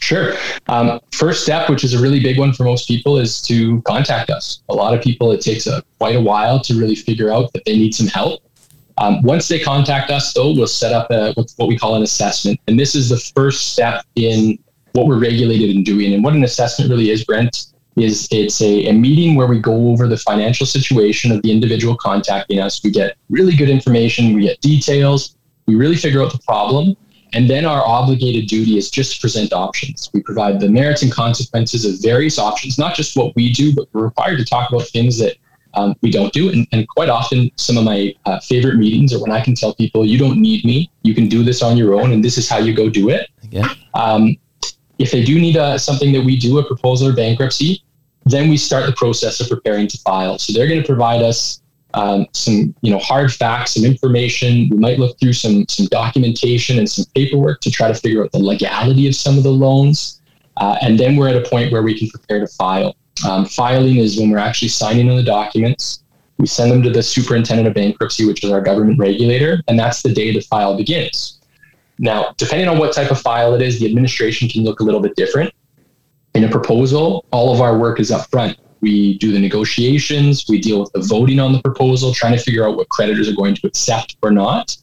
Sure. 0.00 0.34
Um, 0.66 1.00
first 1.12 1.42
step, 1.42 1.68
which 1.70 1.84
is 1.84 1.94
a 1.94 2.02
really 2.02 2.20
big 2.20 2.38
one 2.38 2.52
for 2.52 2.64
most 2.64 2.88
people, 2.88 3.18
is 3.18 3.40
to 3.42 3.80
contact 3.82 4.30
us. 4.30 4.62
A 4.68 4.74
lot 4.74 4.94
of 4.94 5.02
people, 5.02 5.30
it 5.30 5.40
takes 5.40 5.66
a, 5.66 5.82
quite 5.98 6.16
a 6.16 6.20
while 6.20 6.58
to 6.60 6.74
really 6.74 6.96
figure 6.96 7.32
out 7.32 7.52
that 7.52 7.64
they 7.64 7.76
need 7.76 7.94
some 7.94 8.08
help. 8.08 8.42
Um, 8.98 9.22
once 9.22 9.48
they 9.48 9.58
contact 9.58 10.10
us, 10.10 10.32
though, 10.32 10.52
we'll 10.52 10.66
set 10.66 10.92
up 10.92 11.10
a, 11.10 11.34
what 11.56 11.68
we 11.68 11.76
call 11.76 11.96
an 11.96 12.02
assessment. 12.02 12.60
And 12.68 12.78
this 12.78 12.94
is 12.94 13.08
the 13.08 13.18
first 13.18 13.72
step 13.72 14.04
in 14.14 14.58
what 14.92 15.06
we're 15.06 15.18
regulated 15.18 15.70
in 15.70 15.82
doing. 15.82 16.14
And 16.14 16.22
what 16.22 16.34
an 16.34 16.44
assessment 16.44 16.90
really 16.90 17.10
is, 17.10 17.24
Brent, 17.24 17.66
is 17.96 18.28
it's 18.30 18.60
a, 18.60 18.86
a 18.86 18.92
meeting 18.92 19.34
where 19.34 19.46
we 19.46 19.58
go 19.58 19.88
over 19.88 20.06
the 20.06 20.16
financial 20.16 20.66
situation 20.66 21.32
of 21.32 21.42
the 21.42 21.50
individual 21.50 21.96
contacting 21.96 22.60
us. 22.60 22.82
We 22.82 22.90
get 22.90 23.16
really 23.30 23.56
good 23.56 23.70
information, 23.70 24.34
we 24.34 24.42
get 24.42 24.60
details, 24.60 25.36
we 25.66 25.74
really 25.74 25.96
figure 25.96 26.22
out 26.22 26.32
the 26.32 26.38
problem. 26.38 26.96
And 27.32 27.50
then 27.50 27.64
our 27.64 27.84
obligated 27.84 28.48
duty 28.48 28.78
is 28.78 28.90
just 28.90 29.16
to 29.16 29.20
present 29.20 29.52
options. 29.52 30.08
We 30.14 30.22
provide 30.22 30.60
the 30.60 30.68
merits 30.68 31.02
and 31.02 31.10
consequences 31.10 31.84
of 31.84 32.00
various 32.00 32.38
options, 32.38 32.78
not 32.78 32.94
just 32.94 33.16
what 33.16 33.34
we 33.34 33.52
do, 33.52 33.74
but 33.74 33.88
we're 33.92 34.04
required 34.04 34.38
to 34.38 34.44
talk 34.44 34.70
about 34.70 34.86
things 34.86 35.18
that 35.18 35.36
um, 35.76 35.94
we 36.02 36.10
don't 36.10 36.32
do. 36.32 36.50
And, 36.50 36.66
and, 36.72 36.86
quite 36.88 37.08
often, 37.08 37.50
some 37.56 37.76
of 37.76 37.84
my 37.84 38.14
uh, 38.26 38.40
favorite 38.40 38.76
meetings 38.76 39.12
are 39.12 39.20
when 39.20 39.32
I 39.32 39.40
can 39.40 39.54
tell 39.54 39.74
people, 39.74 40.04
you 40.04 40.18
don't 40.18 40.40
need 40.40 40.64
me. 40.64 40.90
You 41.02 41.14
can 41.14 41.28
do 41.28 41.42
this 41.42 41.62
on 41.62 41.76
your 41.76 41.94
own, 41.94 42.12
and 42.12 42.24
this 42.24 42.38
is 42.38 42.48
how 42.48 42.58
you 42.58 42.74
go 42.74 42.88
do 42.88 43.08
it. 43.10 43.28
Yeah. 43.50 43.72
Um, 43.94 44.36
if 44.98 45.10
they 45.10 45.24
do 45.24 45.40
need 45.40 45.56
a, 45.56 45.64
uh, 45.64 45.78
something 45.78 46.12
that 46.12 46.24
we 46.24 46.36
do, 46.36 46.58
a 46.58 46.64
proposal 46.64 47.08
or 47.08 47.12
bankruptcy, 47.12 47.82
then 48.24 48.48
we 48.48 48.56
start 48.56 48.86
the 48.86 48.92
process 48.92 49.40
of 49.40 49.48
preparing 49.48 49.86
to 49.88 49.98
file. 49.98 50.38
So 50.38 50.52
they're 50.52 50.68
going 50.68 50.80
to 50.80 50.86
provide 50.86 51.22
us 51.22 51.60
um, 51.94 52.26
some, 52.32 52.74
you 52.82 52.90
know, 52.90 52.98
hard 52.98 53.32
facts, 53.32 53.74
some 53.74 53.84
information. 53.84 54.68
We 54.68 54.76
might 54.76 54.98
look 54.98 55.18
through 55.20 55.34
some 55.34 55.64
some 55.68 55.86
documentation 55.86 56.78
and 56.78 56.90
some 56.90 57.04
paperwork 57.14 57.60
to 57.62 57.70
try 57.70 57.88
to 57.88 57.94
figure 57.94 58.24
out 58.24 58.32
the 58.32 58.38
legality 58.38 59.06
of 59.08 59.14
some 59.14 59.38
of 59.38 59.44
the 59.44 59.52
loans, 59.52 60.20
uh, 60.56 60.76
and 60.80 60.98
then 60.98 61.16
we're 61.16 61.28
at 61.28 61.36
a 61.36 61.48
point 61.48 61.72
where 61.72 61.82
we 61.82 61.96
can 61.96 62.08
prepare 62.08 62.40
to 62.40 62.48
file. 62.48 62.96
Um, 63.26 63.46
filing 63.46 63.96
is 63.98 64.18
when 64.18 64.30
we're 64.30 64.38
actually 64.38 64.68
signing 64.68 65.08
on 65.08 65.16
the 65.16 65.22
documents. 65.22 66.02
We 66.38 66.46
send 66.46 66.72
them 66.72 66.82
to 66.82 66.90
the 66.90 67.02
superintendent 67.02 67.68
of 67.68 67.74
bankruptcy, 67.74 68.26
which 68.26 68.42
is 68.42 68.50
our 68.50 68.60
government 68.60 68.98
regulator, 68.98 69.62
and 69.68 69.78
that's 69.78 70.02
the 70.02 70.12
day 70.12 70.32
the 70.32 70.40
file 70.40 70.76
begins. 70.76 71.40
Now, 71.98 72.34
depending 72.36 72.68
on 72.68 72.78
what 72.78 72.92
type 72.92 73.12
of 73.12 73.20
file 73.20 73.54
it 73.54 73.62
is, 73.62 73.78
the 73.78 73.86
administration 73.86 74.48
can 74.48 74.64
look 74.64 74.80
a 74.80 74.82
little 74.82 75.00
bit 75.00 75.14
different. 75.14 75.54
In 76.34 76.42
a 76.42 76.50
proposal, 76.50 77.24
all 77.30 77.54
of 77.54 77.60
our 77.60 77.78
work 77.78 78.00
is 78.00 78.10
up 78.10 78.28
front. 78.30 78.58
We 78.80 79.16
do 79.18 79.30
the 79.32 79.38
negotiations, 79.38 80.44
we 80.48 80.60
deal 80.60 80.80
with 80.80 80.92
the 80.92 81.00
voting 81.00 81.38
on 81.38 81.52
the 81.52 81.62
proposal, 81.62 82.12
trying 82.12 82.36
to 82.36 82.42
figure 82.42 82.68
out 82.68 82.76
what 82.76 82.88
creditors 82.88 83.28
are 83.28 83.34
going 83.34 83.54
to 83.54 83.66
accept 83.66 84.16
or 84.20 84.30
not. 84.30 84.76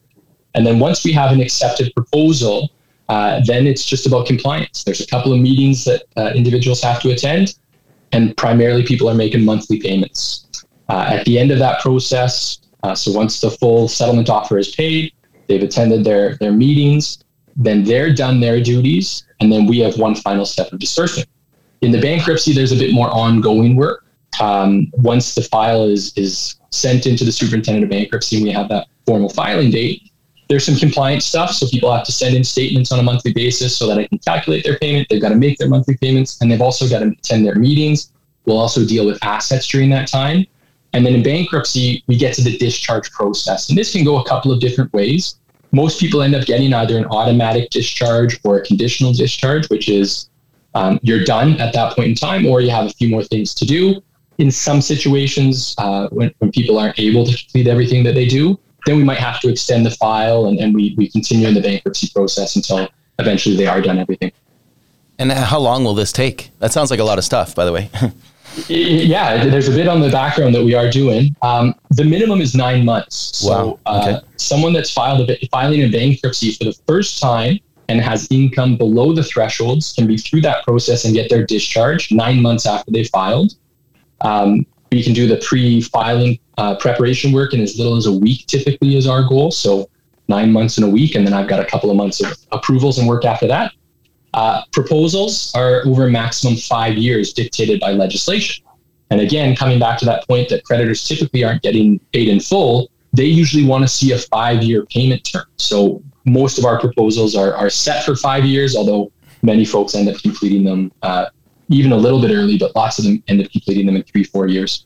And 0.55 0.65
then 0.65 0.79
once 0.79 1.03
we 1.03 1.11
have 1.11 1.31
an 1.31 1.41
accepted 1.41 1.93
proposal, 1.93 2.71
uh, 3.09 3.41
then 3.45 3.67
it's 3.67 3.85
just 3.85 4.07
about 4.07 4.25
compliance. 4.25 4.85
There's 4.85 5.01
a 5.01 5.07
couple 5.07 5.33
of 5.33 5.39
meetings 5.39 5.83
that 5.83 6.03
uh, 6.15 6.31
individuals 6.33 6.81
have 6.81 7.01
to 7.01 7.11
attend 7.11 7.55
and 8.11 8.35
primarily 8.37 8.83
people 8.83 9.09
are 9.09 9.13
making 9.13 9.43
monthly 9.45 9.79
payments. 9.79 10.47
Uh, 10.89 11.05
at 11.09 11.25
the 11.25 11.39
end 11.39 11.51
of 11.51 11.59
that 11.59 11.81
process, 11.81 12.59
uh, 12.83 12.93
so 12.93 13.11
once 13.11 13.39
the 13.39 13.49
full 13.49 13.87
settlement 13.87 14.29
offer 14.29 14.57
is 14.57 14.75
paid, 14.75 15.13
they've 15.47 15.63
attended 15.63 16.03
their 16.03 16.35
their 16.37 16.51
meetings, 16.51 17.23
then 17.55 17.83
they're 17.83 18.13
done 18.13 18.39
their 18.39 18.61
duties, 18.61 19.23
and 19.39 19.51
then 19.51 19.65
we 19.65 19.79
have 19.79 19.97
one 19.97 20.15
final 20.15 20.45
step 20.45 20.71
of 20.71 20.79
disbursement. 20.79 21.29
In 21.81 21.91
the 21.91 22.01
bankruptcy, 22.01 22.53
there's 22.53 22.71
a 22.71 22.75
bit 22.75 22.93
more 22.93 23.09
ongoing 23.09 23.75
work. 23.75 24.05
Um, 24.39 24.91
once 24.93 25.35
the 25.35 25.43
file 25.43 25.85
is 25.85 26.13
is 26.17 26.55
sent 26.71 27.05
into 27.05 27.23
the 27.23 27.31
superintendent 27.31 27.83
of 27.83 27.89
bankruptcy, 27.89 28.37
and 28.37 28.45
we 28.45 28.51
have 28.51 28.69
that 28.69 28.87
formal 29.05 29.29
filing 29.29 29.71
date, 29.71 30.10
there's 30.51 30.65
some 30.65 30.75
compliance 30.75 31.25
stuff. 31.25 31.51
So 31.51 31.65
people 31.65 31.95
have 31.95 32.05
to 32.05 32.11
send 32.11 32.35
in 32.35 32.43
statements 32.43 32.91
on 32.91 32.99
a 32.99 33.03
monthly 33.03 33.31
basis 33.31 33.77
so 33.77 33.87
that 33.87 33.97
I 33.97 34.05
can 34.05 34.17
calculate 34.19 34.65
their 34.65 34.77
payment. 34.79 35.07
They've 35.09 35.21
got 35.21 35.29
to 35.29 35.37
make 35.37 35.57
their 35.57 35.69
monthly 35.69 35.95
payments 35.95 36.41
and 36.41 36.51
they've 36.51 36.61
also 36.61 36.89
got 36.89 36.99
to 36.99 37.07
attend 37.07 37.45
their 37.45 37.55
meetings. 37.55 38.11
We'll 38.45 38.59
also 38.59 38.85
deal 38.85 39.05
with 39.05 39.17
assets 39.23 39.65
during 39.65 39.89
that 39.91 40.09
time. 40.09 40.45
And 40.91 41.05
then 41.05 41.15
in 41.15 41.23
bankruptcy, 41.23 42.03
we 42.07 42.17
get 42.17 42.33
to 42.33 42.43
the 42.43 42.57
discharge 42.57 43.09
process. 43.11 43.69
And 43.69 43.77
this 43.77 43.93
can 43.93 44.03
go 44.03 44.19
a 44.19 44.27
couple 44.27 44.51
of 44.51 44.59
different 44.59 44.91
ways. 44.91 45.39
Most 45.71 46.01
people 46.01 46.21
end 46.21 46.35
up 46.35 46.45
getting 46.45 46.73
either 46.73 46.97
an 46.97 47.05
automatic 47.05 47.69
discharge 47.69 48.37
or 48.43 48.57
a 48.57 48.65
conditional 48.65 49.13
discharge, 49.13 49.69
which 49.69 49.87
is 49.87 50.29
um, 50.75 50.99
you're 51.01 51.23
done 51.23 51.61
at 51.61 51.73
that 51.75 51.95
point 51.95 52.09
in 52.09 52.15
time, 52.15 52.45
or 52.45 52.59
you 52.59 52.71
have 52.71 52.87
a 52.87 52.89
few 52.89 53.07
more 53.07 53.23
things 53.23 53.53
to 53.53 53.65
do. 53.65 54.03
In 54.37 54.51
some 54.51 54.81
situations, 54.81 55.75
uh, 55.77 56.09
when, 56.09 56.33
when 56.39 56.51
people 56.51 56.77
aren't 56.77 56.99
able 56.99 57.25
to 57.25 57.37
complete 57.37 57.67
everything 57.67 58.03
that 58.03 58.15
they 58.15 58.25
do, 58.25 58.59
then 58.85 58.97
we 58.97 59.03
might 59.03 59.19
have 59.19 59.39
to 59.41 59.49
extend 59.49 59.85
the 59.85 59.91
file 59.91 60.45
and, 60.47 60.59
and 60.59 60.73
we, 60.73 60.95
we 60.97 61.09
continue 61.09 61.47
in 61.47 61.53
the 61.53 61.61
bankruptcy 61.61 62.09
process 62.13 62.55
until 62.55 62.89
eventually 63.19 63.55
they 63.55 63.67
are 63.67 63.81
done 63.81 63.99
everything. 63.99 64.31
And 65.19 65.31
how 65.31 65.59
long 65.59 65.83
will 65.83 65.93
this 65.93 66.11
take? 66.11 66.49
That 66.59 66.71
sounds 66.71 66.89
like 66.89 66.99
a 66.99 67.03
lot 67.03 67.19
of 67.19 67.23
stuff, 67.23 67.53
by 67.53 67.65
the 67.65 67.71
way. 67.71 67.89
yeah, 68.67 69.45
there's 69.45 69.67
a 69.67 69.71
bit 69.71 69.87
on 69.87 70.01
the 70.01 70.09
background 70.09 70.55
that 70.55 70.63
we 70.63 70.73
are 70.73 70.89
doing. 70.89 71.35
Um, 71.41 71.75
the 71.91 72.03
minimum 72.03 72.41
is 72.41 72.55
nine 72.55 72.83
months. 72.83 73.37
So 73.37 73.79
wow. 73.85 73.99
okay. 74.01 74.11
uh, 74.13 74.19
someone 74.37 74.73
that's 74.73 74.91
filed 74.91 75.29
a, 75.29 75.37
filing 75.51 75.81
a 75.81 75.89
bankruptcy 75.89 76.53
for 76.53 76.63
the 76.63 76.73
first 76.87 77.21
time 77.21 77.59
and 77.87 78.01
has 78.01 78.27
income 78.31 78.77
below 78.77 79.13
the 79.13 79.23
thresholds 79.23 79.93
can 79.93 80.07
be 80.07 80.17
through 80.17 80.41
that 80.41 80.63
process 80.63 81.05
and 81.05 81.13
get 81.13 81.29
their 81.29 81.45
discharge 81.45 82.11
nine 82.11 82.41
months 82.41 82.65
after 82.65 82.89
they 82.89 83.03
filed. 83.03 83.55
Um, 84.21 84.65
we 84.91 85.01
can 85.01 85.13
do 85.13 85.27
the 85.27 85.37
pre-filing 85.37 86.37
uh, 86.57 86.75
preparation 86.75 87.31
work 87.31 87.53
in 87.53 87.61
as 87.61 87.77
little 87.77 87.95
as 87.95 88.05
a 88.07 88.11
week. 88.11 88.45
Typically, 88.47 88.97
is 88.97 89.07
our 89.07 89.23
goal. 89.23 89.51
So 89.51 89.89
nine 90.27 90.51
months 90.51 90.77
in 90.77 90.83
a 90.83 90.89
week, 90.89 91.15
and 91.15 91.25
then 91.25 91.33
I've 91.33 91.47
got 91.47 91.59
a 91.59 91.65
couple 91.65 91.89
of 91.89 91.97
months 91.97 92.21
of 92.21 92.37
approvals 92.51 92.99
and 92.99 93.07
work 93.07 93.25
after 93.25 93.47
that. 93.47 93.71
Uh, 94.33 94.63
proposals 94.71 95.51
are 95.55 95.85
over 95.85 96.09
maximum 96.09 96.55
five 96.55 96.97
years, 96.97 97.33
dictated 97.33 97.79
by 97.79 97.91
legislation. 97.91 98.65
And 99.09 99.19
again, 99.19 99.55
coming 99.55 99.77
back 99.79 99.99
to 99.99 100.05
that 100.05 100.25
point 100.27 100.47
that 100.49 100.63
creditors 100.63 101.05
typically 101.05 101.43
aren't 101.43 101.61
getting 101.61 101.99
paid 102.13 102.29
in 102.29 102.39
full, 102.39 102.89
they 103.11 103.25
usually 103.25 103.65
want 103.65 103.83
to 103.83 103.87
see 103.89 104.13
a 104.13 104.17
five-year 104.17 104.85
payment 104.85 105.25
term. 105.25 105.43
So 105.57 106.01
most 106.23 106.57
of 106.57 106.63
our 106.63 106.79
proposals 106.79 107.35
are, 107.35 107.53
are 107.53 107.69
set 107.69 108.05
for 108.05 108.15
five 108.15 108.45
years, 108.45 108.73
although 108.73 109.11
many 109.41 109.65
folks 109.65 109.95
end 109.95 110.07
up 110.07 110.21
completing 110.21 110.63
them 110.63 110.93
uh, 111.01 111.25
even 111.71 111.91
a 111.91 111.97
little 111.97 112.21
bit 112.21 112.31
early, 112.31 112.57
but 112.57 112.75
lots 112.75 112.99
of 112.99 113.05
them 113.05 113.23
end 113.27 113.41
up 113.41 113.51
completing 113.51 113.85
them 113.85 113.95
in 113.95 114.03
three, 114.03 114.23
four 114.23 114.47
years. 114.47 114.85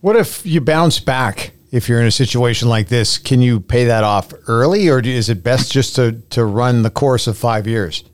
What 0.00 0.16
if 0.16 0.44
you 0.44 0.60
bounce 0.60 1.00
back? 1.00 1.52
If 1.72 1.88
you're 1.88 2.00
in 2.00 2.06
a 2.06 2.12
situation 2.12 2.68
like 2.68 2.88
this, 2.88 3.18
can 3.18 3.42
you 3.42 3.60
pay 3.60 3.84
that 3.84 4.04
off 4.04 4.32
early, 4.46 4.88
or 4.88 5.00
is 5.00 5.28
it 5.28 5.42
best 5.42 5.72
just 5.72 5.96
to 5.96 6.12
to 6.30 6.44
run 6.44 6.82
the 6.82 6.90
course 6.90 7.26
of 7.26 7.36
five 7.36 7.66
years? 7.66 8.04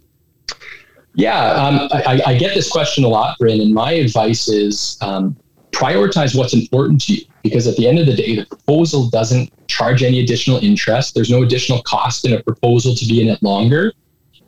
Yeah, 1.15 1.39
um, 1.53 1.89
I, 1.93 2.23
I, 2.27 2.39
get 2.39 2.55
this 2.55 2.71
question 2.71 3.05
a 3.05 3.09
lot, 3.09 3.37
Bryn, 3.39 3.61
and 3.61 3.75
my 3.75 3.93
advice 3.93 4.49
is 4.49 4.97
um, 5.03 5.37
prioritize 5.71 6.35
what's 6.35 6.55
important 6.55 7.03
to 7.03 7.15
you 7.15 7.25
because 7.43 7.67
at 7.67 7.77
the 7.77 7.87
end 7.87 7.99
of 7.99 8.07
the 8.07 8.15
day, 8.15 8.37
the 8.37 8.47
proposal 8.47 9.11
doesn't 9.11 9.51
charge 9.69 10.03
any 10.03 10.21
additional 10.21 10.59
interest. 10.65 11.15
There's 11.15 11.31
no 11.31 11.43
additional 11.43 11.83
cost 11.83 12.25
in 12.25 12.33
a 12.33 12.43
proposal 12.43 12.95
to 12.95 13.05
be 13.07 13.21
in 13.21 13.29
it 13.29 13.43
longer. 13.43 13.93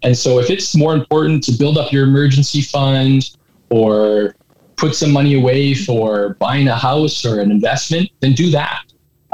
And 0.02 0.16
so 0.16 0.38
if 0.38 0.48
it's 0.48 0.74
more 0.74 0.94
important 0.94 1.42
to 1.44 1.52
build 1.52 1.76
up 1.76 1.92
your 1.92 2.04
emergency 2.04 2.62
fund 2.62 3.30
or 3.70 4.34
put 4.76 4.94
some 4.94 5.12
money 5.12 5.34
away 5.34 5.74
for 5.74 6.34
buying 6.40 6.68
a 6.68 6.76
house 6.76 7.24
or 7.24 7.40
an 7.40 7.50
investment, 7.50 8.10
then 8.20 8.32
do 8.32 8.50
that. 8.50 8.82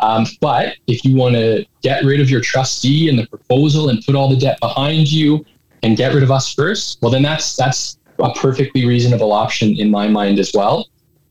Um, 0.02 0.26
but 0.40 0.76
if 0.86 1.04
you 1.04 1.14
want 1.14 1.34
to 1.34 1.64
get 1.82 2.04
rid 2.04 2.20
of 2.20 2.30
your 2.30 2.40
trustee 2.40 3.08
and 3.08 3.18
the 3.18 3.26
proposal 3.26 3.90
and 3.90 4.02
put 4.04 4.14
all 4.14 4.28
the 4.28 4.36
debt 4.36 4.58
behind 4.60 5.10
you 5.10 5.44
and 5.82 5.96
get 5.96 6.14
rid 6.14 6.22
of 6.22 6.30
us 6.30 6.52
first, 6.54 6.98
well, 7.02 7.10
then 7.10 7.22
that's 7.22 7.56
that's 7.56 7.98
a 8.18 8.32
perfectly 8.34 8.86
reasonable 8.86 9.32
option 9.32 9.78
in 9.78 9.90
my 9.90 10.08
mind 10.08 10.38
as 10.38 10.52
well. 10.54 10.88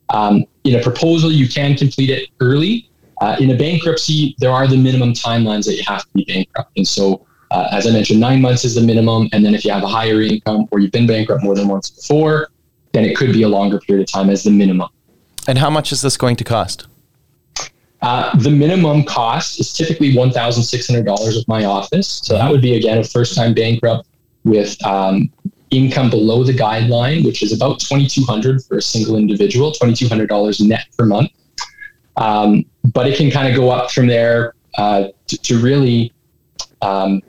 Um, 0.09 0.45
in 0.63 0.75
a 0.75 0.83
proposal, 0.83 1.31
you 1.31 1.47
can 1.47 1.75
complete 1.75 2.09
it 2.09 2.29
early. 2.39 2.89
Uh, 3.21 3.35
in 3.39 3.51
a 3.51 3.55
bankruptcy, 3.55 4.35
there 4.39 4.51
are 4.51 4.67
the 4.67 4.77
minimum 4.77 5.13
timelines 5.13 5.65
that 5.65 5.75
you 5.75 5.83
have 5.87 6.01
to 6.01 6.09
be 6.13 6.25
bankrupt. 6.25 6.71
And 6.77 6.87
so, 6.87 7.25
uh, 7.51 7.67
as 7.71 7.85
I 7.85 7.91
mentioned, 7.91 8.19
nine 8.19 8.41
months 8.41 8.65
is 8.65 8.75
the 8.75 8.81
minimum. 8.81 9.29
And 9.33 9.45
then 9.45 9.53
if 9.53 9.65
you 9.65 9.71
have 9.71 9.83
a 9.83 9.87
higher 9.87 10.21
income 10.21 10.67
or 10.71 10.79
you've 10.79 10.91
been 10.91 11.07
bankrupt 11.07 11.43
more 11.43 11.55
than 11.55 11.67
once 11.67 11.89
before, 11.89 12.49
then 12.91 13.05
it 13.05 13.15
could 13.15 13.33
be 13.33 13.43
a 13.43 13.49
longer 13.49 13.79
period 13.79 14.07
of 14.07 14.11
time 14.11 14.29
as 14.29 14.43
the 14.43 14.51
minimum. 14.51 14.89
And 15.47 15.57
how 15.57 15.69
much 15.69 15.91
is 15.91 16.01
this 16.01 16.17
going 16.17 16.35
to 16.37 16.43
cost? 16.43 16.87
Uh, 18.01 18.35
the 18.37 18.49
minimum 18.49 19.03
cost 19.03 19.59
is 19.59 19.73
typically 19.73 20.13
$1,600 20.13 21.35
with 21.35 21.47
my 21.47 21.65
office. 21.65 22.21
So 22.23 22.35
that 22.35 22.49
would 22.49 22.61
be, 22.61 22.75
again, 22.75 22.97
a 22.97 23.03
first 23.03 23.35
time 23.35 23.53
bankrupt 23.53 24.07
with 24.45 24.81
um, 24.85 25.29
income 25.71 26.09
below 26.09 26.43
the 26.43 26.53
guideline, 26.53 27.25
which 27.25 27.43
is 27.43 27.51
about 27.51 27.79
2200 27.79 28.63
for 28.63 28.77
a 28.77 28.81
single 28.81 29.17
individual, 29.17 29.71
$2,200 29.73 30.67
net 30.67 30.85
per 30.97 31.05
month. 31.05 31.31
Um, 32.15 32.65
but 32.93 33.07
it 33.07 33.17
can 33.17 33.29
kind 33.29 33.47
of 33.47 33.55
go 33.55 33.69
up 33.69 33.91
from 33.91 34.07
there 34.07 34.53
uh, 34.77 35.07
to, 35.27 35.37
to, 35.37 35.59
really, 35.59 36.13
um, 36.81 37.21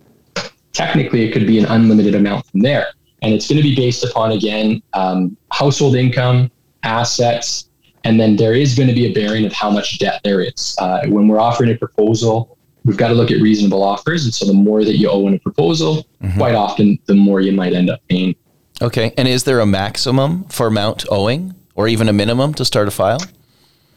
technically, 0.72 1.28
it 1.28 1.32
could 1.32 1.46
be 1.46 1.58
an 1.58 1.66
unlimited 1.66 2.14
amount 2.14 2.46
from 2.46 2.60
there. 2.60 2.88
And 3.22 3.34
it's 3.34 3.48
going 3.48 3.58
to 3.58 3.62
be 3.62 3.74
based 3.74 4.04
upon, 4.04 4.32
again, 4.32 4.82
um, 4.92 5.36
household 5.50 5.94
income, 5.94 6.50
assets, 6.82 7.68
and 8.04 8.18
then 8.18 8.36
there 8.36 8.54
is 8.54 8.74
going 8.74 8.88
to 8.88 8.94
be 8.94 9.06
a 9.06 9.12
bearing 9.12 9.44
of 9.44 9.52
how 9.52 9.70
much 9.70 9.98
debt 9.98 10.20
there 10.24 10.40
is. 10.40 10.74
Uh, 10.78 11.06
when 11.06 11.28
we're 11.28 11.40
offering 11.40 11.70
a 11.70 11.76
proposal, 11.76 12.56
we've 12.84 12.96
got 12.96 13.08
to 13.08 13.14
look 13.14 13.30
at 13.30 13.40
reasonable 13.40 13.82
offers. 13.82 14.24
And 14.24 14.32
so 14.32 14.46
the 14.46 14.54
more 14.54 14.84
that 14.84 14.96
you 14.96 15.10
owe 15.10 15.26
in 15.26 15.34
a 15.34 15.38
proposal, 15.38 16.06
mm-hmm. 16.22 16.38
quite 16.38 16.54
often 16.54 16.98
the 17.06 17.14
more 17.14 17.40
you 17.40 17.52
might 17.52 17.74
end 17.74 17.90
up 17.90 18.00
paying. 18.08 18.34
Okay. 18.80 19.12
And 19.18 19.28
is 19.28 19.44
there 19.44 19.60
a 19.60 19.66
maximum 19.66 20.44
for 20.44 20.66
amount 20.66 21.04
owing 21.10 21.54
or 21.74 21.88
even 21.88 22.08
a 22.08 22.12
minimum 22.12 22.54
to 22.54 22.64
start 22.64 22.88
a 22.88 22.90
file? 22.90 23.20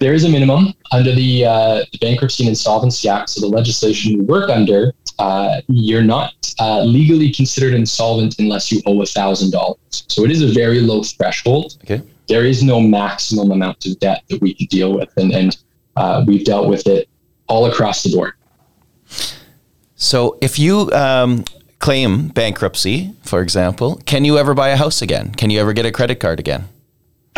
There 0.03 0.13
is 0.13 0.25
a 0.25 0.29
minimum 0.29 0.73
under 0.91 1.15
the, 1.15 1.45
uh, 1.45 1.85
the 1.93 1.97
Bankruptcy 1.99 2.43
and 2.43 2.49
Insolvency 2.49 3.07
Act. 3.07 3.29
So 3.29 3.39
the 3.39 3.47
legislation 3.47 4.17
we 4.17 4.25
work 4.25 4.49
under, 4.49 4.93
uh, 5.17 5.61
you're 5.69 6.03
not 6.03 6.33
uh, 6.59 6.83
legally 6.83 7.31
considered 7.31 7.73
insolvent 7.73 8.37
unless 8.37 8.69
you 8.69 8.81
owe 8.85 8.97
$1,000. 8.97 9.77
So 10.11 10.25
it 10.25 10.31
is 10.31 10.41
a 10.41 10.47
very 10.47 10.81
low 10.81 11.03
threshold. 11.03 11.77
Okay. 11.85 12.01
There 12.27 12.45
is 12.45 12.61
no 12.61 12.81
maximum 12.81 13.51
amount 13.51 13.85
of 13.85 13.97
debt 13.99 14.25
that 14.29 14.41
we 14.41 14.53
can 14.55 14.67
deal 14.67 14.93
with. 14.93 15.07
And, 15.15 15.31
and 15.31 15.57
uh, 15.95 16.25
we've 16.27 16.43
dealt 16.43 16.67
with 16.67 16.85
it 16.85 17.07
all 17.47 17.67
across 17.67 18.03
the 18.03 18.13
board. 18.13 18.33
So 19.95 20.37
if 20.41 20.59
you 20.59 20.91
um, 20.91 21.45
claim 21.79 22.27
bankruptcy, 22.27 23.13
for 23.21 23.41
example, 23.41 24.01
can 24.05 24.25
you 24.25 24.37
ever 24.37 24.53
buy 24.53 24.67
a 24.67 24.75
house 24.75 25.01
again? 25.01 25.31
Can 25.31 25.49
you 25.49 25.61
ever 25.61 25.71
get 25.71 25.85
a 25.85 25.93
credit 25.93 26.19
card 26.19 26.41
again? 26.41 26.67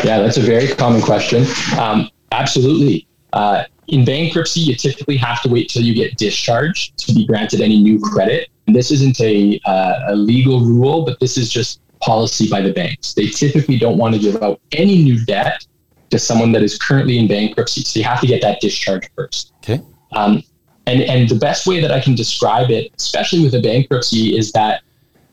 Yeah, 0.03 0.17
that's 0.17 0.37
a 0.37 0.41
very 0.41 0.69
common 0.69 1.03
question. 1.03 1.45
Um, 1.79 2.09
absolutely. 2.31 3.07
Uh, 3.33 3.63
in 3.87 4.05
bankruptcy, 4.05 4.61
you 4.61 4.75
typically 4.75 5.17
have 5.17 5.41
to 5.43 5.49
wait 5.49 5.69
till 5.69 5.83
you 5.83 5.93
get 5.93 6.17
discharged 6.17 6.97
to 6.97 7.13
be 7.13 7.25
granted 7.25 7.61
any 7.61 7.81
new 7.81 7.99
credit. 7.99 8.49
And 8.67 8.75
this 8.75 8.91
isn't 8.91 9.19
a, 9.21 9.59
uh, 9.65 10.05
a 10.07 10.15
legal 10.15 10.61
rule, 10.61 11.05
but 11.05 11.19
this 11.19 11.37
is 11.37 11.51
just 11.51 11.81
policy 12.01 12.49
by 12.49 12.61
the 12.61 12.73
banks. 12.73 13.13
They 13.13 13.27
typically 13.27 13.77
don't 13.77 13.97
want 13.97 14.15
to 14.15 14.19
give 14.19 14.41
out 14.41 14.59
any 14.71 15.03
new 15.03 15.23
debt 15.25 15.65
to 16.09 16.19
someone 16.19 16.51
that 16.53 16.63
is 16.63 16.77
currently 16.77 17.17
in 17.19 17.27
bankruptcy. 17.27 17.81
So 17.81 17.99
you 17.99 18.05
have 18.05 18.21
to 18.21 18.27
get 18.27 18.41
that 18.41 18.61
discharge 18.61 19.09
first. 19.15 19.53
Okay. 19.63 19.81
Um, 20.13 20.41
and, 20.87 21.01
and 21.01 21.27
the 21.27 21.35
best 21.35 21.65
way 21.67 21.81
that 21.81 21.91
I 21.91 21.99
can 21.99 22.15
describe 22.15 22.69
it, 22.69 22.91
especially 22.97 23.43
with 23.43 23.55
a 23.55 23.61
bankruptcy, 23.61 24.37
is 24.37 24.51
that 24.51 24.83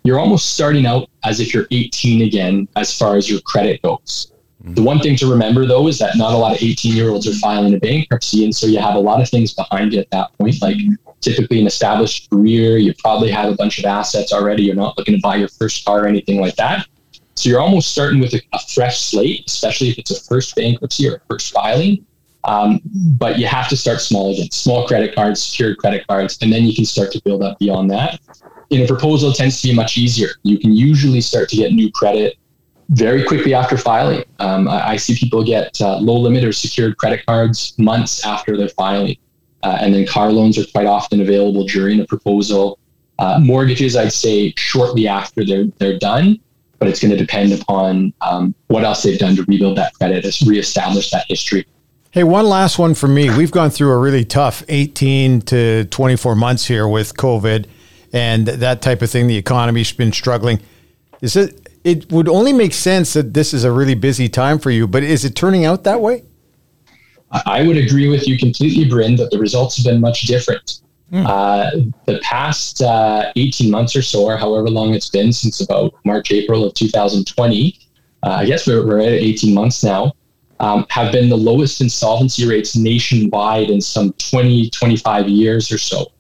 you're 0.03 0.19
almost 0.19 0.55
starting 0.55 0.87
out 0.87 1.09
as 1.25 1.41
if 1.41 1.55
you're 1.55 1.67
18 1.71 2.23
again 2.23 2.69
as 2.77 2.97
far 2.97 3.17
as 3.17 3.31
your 3.31 3.41
credit 3.43 3.81
goes. 3.83 4.32
The 4.65 4.83
one 4.83 5.01
thing 5.01 5.17
to 5.17 5.31
remember 5.31 5.67
though 5.67 5.89
is 5.89 5.99
that 5.99 6.17
not 6.17 6.33
a 6.33 6.37
lot 6.37 6.55
of 6.55 6.63
18 6.63 6.95
year 6.95 7.11
olds 7.11 7.27
are 7.27 7.35
filing 7.35 7.75
a 7.75 7.79
bankruptcy. 7.79 8.45
And 8.45 8.55
so 8.55 8.67
you 8.67 8.79
have 8.79 8.95
a 8.95 9.01
lot 9.01 9.21
of 9.21 9.29
things 9.29 9.53
behind 9.55 9.93
you 9.93 10.01
at 10.01 10.11
that 10.11 10.33
point, 10.39 10.63
like 10.63 10.77
typically 11.21 11.61
an 11.61 11.67
established 11.67 12.31
career. 12.31 12.79
You 12.79 12.95
probably 12.99 13.31
have 13.31 13.53
a 13.53 13.57
bunch 13.57 13.79
of 13.81 13.85
assets 13.85 14.33
already. 14.33 14.65
You're 14.65 14.77
not 14.77 14.97
looking 14.97 15.15
to 15.15 15.21
buy 15.21 15.37
your 15.37 15.49
first 15.49 15.85
car 15.85 16.05
or 16.05 16.07
anything 16.07 16.41
like 16.41 16.55
that. 16.57 16.87
So 17.35 17.49
you're 17.49 17.61
almost 17.61 17.91
starting 17.91 18.21
with 18.21 18.35
a, 18.35 18.43
a 18.53 18.59
fresh 18.73 19.01
slate, 19.01 19.45
especially 19.49 19.89
if 19.89 19.99
it's 19.99 20.11
a 20.13 20.23
first 20.29 20.55
bankruptcy 20.55 21.09
or 21.09 21.17
a 21.17 21.21
first 21.29 21.53
filing. 21.53 22.07
Um, 22.45 22.81
but 23.19 23.39
you 23.39 23.47
have 23.47 23.69
to 23.69 23.77
start 23.77 24.01
small 24.01 24.33
again, 24.33 24.51
small 24.51 24.87
credit 24.87 25.15
cards, 25.15 25.43
secured 25.43 25.79
credit 25.79 26.07
cards, 26.07 26.39
and 26.43 26.53
then 26.53 26.65
you 26.65 26.75
can 26.75 26.85
start 26.85 27.11
to 27.13 27.23
build 27.23 27.43
up 27.43 27.59
beyond 27.59 27.91
that. 27.91 28.21
In 28.71 28.83
a 28.83 28.87
proposal, 28.87 29.31
it 29.31 29.37
tends 29.37 29.61
to 29.61 29.69
be 29.69 29.75
much 29.75 29.97
easier. 29.97 30.29
You 30.43 30.59
can 30.59 30.73
usually 30.73 31.21
start 31.21 31.49
to 31.51 31.57
get 31.57 31.73
new 31.73 31.91
credit 31.91 32.39
very 32.93 33.25
quickly 33.25 33.55
after 33.55 33.77
filing. 33.77 34.25
Um, 34.39 34.69
I, 34.69 34.91
I, 34.91 34.97
see 34.97 35.17
people 35.17 35.43
get 35.43 35.81
uh, 35.81 35.99
low 35.99 36.19
limit 36.19 36.45
or 36.45 36.53
secured 36.53 36.99
credit 36.99 37.25
cards 37.25 37.75
months 37.79 38.25
after 38.25 38.57
they're 38.57 38.69
filing. 38.69 39.17
Uh, 39.63 39.79
and 39.81 39.95
then 39.95 40.07
car 40.07 40.31
loans 40.31 40.59
are 40.59 40.67
quite 40.67 40.87
often 40.87 41.21
available 41.21 41.65
during 41.65 42.01
a 42.01 42.05
proposal. 42.05 42.79
Uh, 43.19 43.39
mortgages, 43.41 43.97
I'd 43.97 44.13
say 44.13 44.53
shortly 44.57 45.09
after 45.09 45.45
they're, 45.45 45.67
they're 45.79 45.99
done, 45.99 46.39
but 46.79 46.89
it's 46.89 47.01
going 47.01 47.13
to 47.13 47.17
depend 47.17 47.53
upon 47.53 48.13
um, 48.21 48.55
what 48.67 48.85
else 48.85 49.03
they've 49.03 49.19
done 49.19 49.37
to 49.37 49.45
rebuild 49.45 49.79
that 49.79 49.95
credit, 49.95 50.27
reestablish 50.45 51.11
that 51.13 51.25
history. 51.29 51.67
Hey, 52.11 52.25
one 52.25 52.47
last 52.47 52.79
one 52.79 52.93
for 52.95 53.09
me. 53.09 53.31
We've 53.31 53.53
gone 53.53 53.71
through 53.71 53.91
a 53.93 53.99
really 53.99 54.25
tough 54.25 54.65
18 54.69 55.41
to 55.43 55.85
24 55.87 56.35
months 56.35 56.67
here 56.67 56.87
with 56.87 57.17
COVID. 57.17 57.67
and 58.13 58.47
that 58.47 58.83
type 58.83 59.01
of 59.01 59.11
thing. 59.11 59.29
The 59.29 59.39
economy's 59.39 59.93
been 59.93 60.13
struggling. 60.13 60.61
Is 61.23 61.37
it? 61.37 61.72
It 61.85 62.11
would 62.13 62.29
only 62.29 62.53
make 62.53 62.73
sense 62.73 63.13
that 63.15 63.35
this 63.35 63.53
is 63.53 63.65
a 63.65 63.73
really 63.73 63.95
busy 63.95 64.29
time 64.29 64.59
for 64.59 64.71
you, 64.71 64.87
but 64.87 65.03
is 65.03 65.25
it 65.25 65.35
turning 65.35 65.65
out 65.65 65.85
that 65.85 66.01
way? 66.01 66.25
I 67.47 67.67
would 67.67 67.77
agree 67.77 68.09
with 68.09 68.29
you 68.29 68.39
completely, 68.39 68.85
Bryn, 68.85 69.17
that 69.17 69.31
the 69.31 69.39
results 69.39 69.77
have 69.77 69.87
been 69.87 70.01
much 70.01 70.23
different. 70.23 70.81
Mm. 71.13 71.27
Uh, 71.27 71.91
the 72.07 72.19
past 72.21 72.83
uh, 72.83 73.33
18 73.37 73.71
months 73.71 73.97
or 73.97 74.03
so, 74.03 74.25
or 74.25 74.37
however 74.37 74.69
long 74.71 74.95
it's 74.95 75.09
been 75.09 75.33
since 75.33 75.61
about 75.61 75.95
March, 76.05 76.31
April 76.31 76.65
of 76.65 76.75
2020, 76.75 77.79
uh, 78.23 78.29
I 78.29 78.47
guess 78.47 78.67
we're, 78.67 78.87
we're 78.87 79.01
at 79.01 79.09
18 79.09 79.53
months 79.53 79.83
now, 79.83 80.13
um, 80.61 80.87
have 80.91 81.11
been 81.13 81.29
the 81.29 81.37
lowest 81.37 81.81
insolvency 81.81 82.47
rates 82.47 82.77
nationwide 82.77 83.69
in 83.69 83.81
some 83.81 84.13
20, 84.15 84.71
25 84.71 85.29
years 85.29 85.73
or 85.73 85.79
so. 85.79 86.13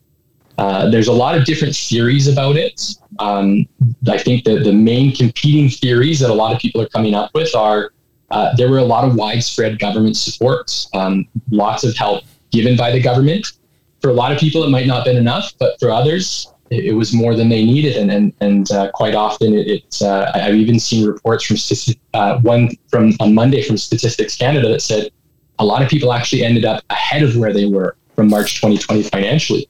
Uh, 0.59 0.91
there's 0.91 1.09
a 1.09 1.13
lot 1.13 1.37
of 1.37 1.45
different 1.45 1.75
theories 1.75 2.29
about 2.29 2.57
it. 2.57 2.81
Um, 3.19 3.67
I 4.09 4.19
think 4.19 4.45
that 4.45 4.65
the 4.65 4.73
main 4.73 5.15
competing 5.15 5.69
theories 5.69 6.21
that 6.21 6.31
a 6.31 6.35
lot 6.35 6.55
of 6.55 6.61
people 6.61 6.81
are 6.81 6.89
coming 6.89 7.15
up 7.15 7.31
with 7.35 7.55
are 7.55 7.93
uh, 8.31 8.55
there 8.57 8.71
were 8.71 8.79
a 8.79 8.85
lot 8.85 9.05
of 9.05 9.15
widespread 9.15 9.79
government 9.79 10.17
support, 10.17 10.87
um, 10.95 11.29
lots 11.51 11.85
of 11.85 11.95
help 11.97 12.25
given 12.51 12.77
by 12.77 12.91
the 12.91 13.01
government. 13.01 13.53
For 14.01 14.09
a 14.09 14.15
lot 14.15 14.33
of 14.33 14.39
people, 14.39 14.65
it 14.65 14.71
might 14.71 14.87
not 14.87 14.97
have 14.97 15.05
been 15.05 15.17
enough, 15.17 15.53
but 15.59 15.79
for 15.79 15.91
others, 15.91 16.53
it, 16.71 16.87
it 16.87 16.93
was 16.93 17.13
more 17.13 17.35
than 17.35 17.49
they 17.51 17.65
needed. 17.65 17.97
And 17.97 18.11
and, 18.11 18.33
and 18.41 18.71
uh, 18.73 18.91
quite 18.93 19.15
often, 19.15 19.55
it, 19.55 19.85
uh, 20.01 20.31
I've 20.35 20.55
even 20.55 20.81
seen 20.81 21.07
reports 21.07 21.45
from 21.45 21.57
uh, 22.15 22.41
one 22.41 22.71
from 22.89 23.13
on 23.21 23.35
Monday 23.35 23.63
from 23.63 23.77
Statistics 23.77 24.37
Canada 24.37 24.69
that 24.69 24.81
said 24.81 25.11
a 25.59 25.65
lot 25.65 25.83
of 25.83 25.89
people 25.89 26.13
actually 26.13 26.43
ended 26.43 26.65
up 26.65 26.83
ahead 26.91 27.23
of 27.23 27.37
where 27.37 27.53
they 27.53 27.67
were 27.67 27.97
from 28.17 28.29
March 28.29 28.61
2020 28.61 29.03
financially. 29.05 29.69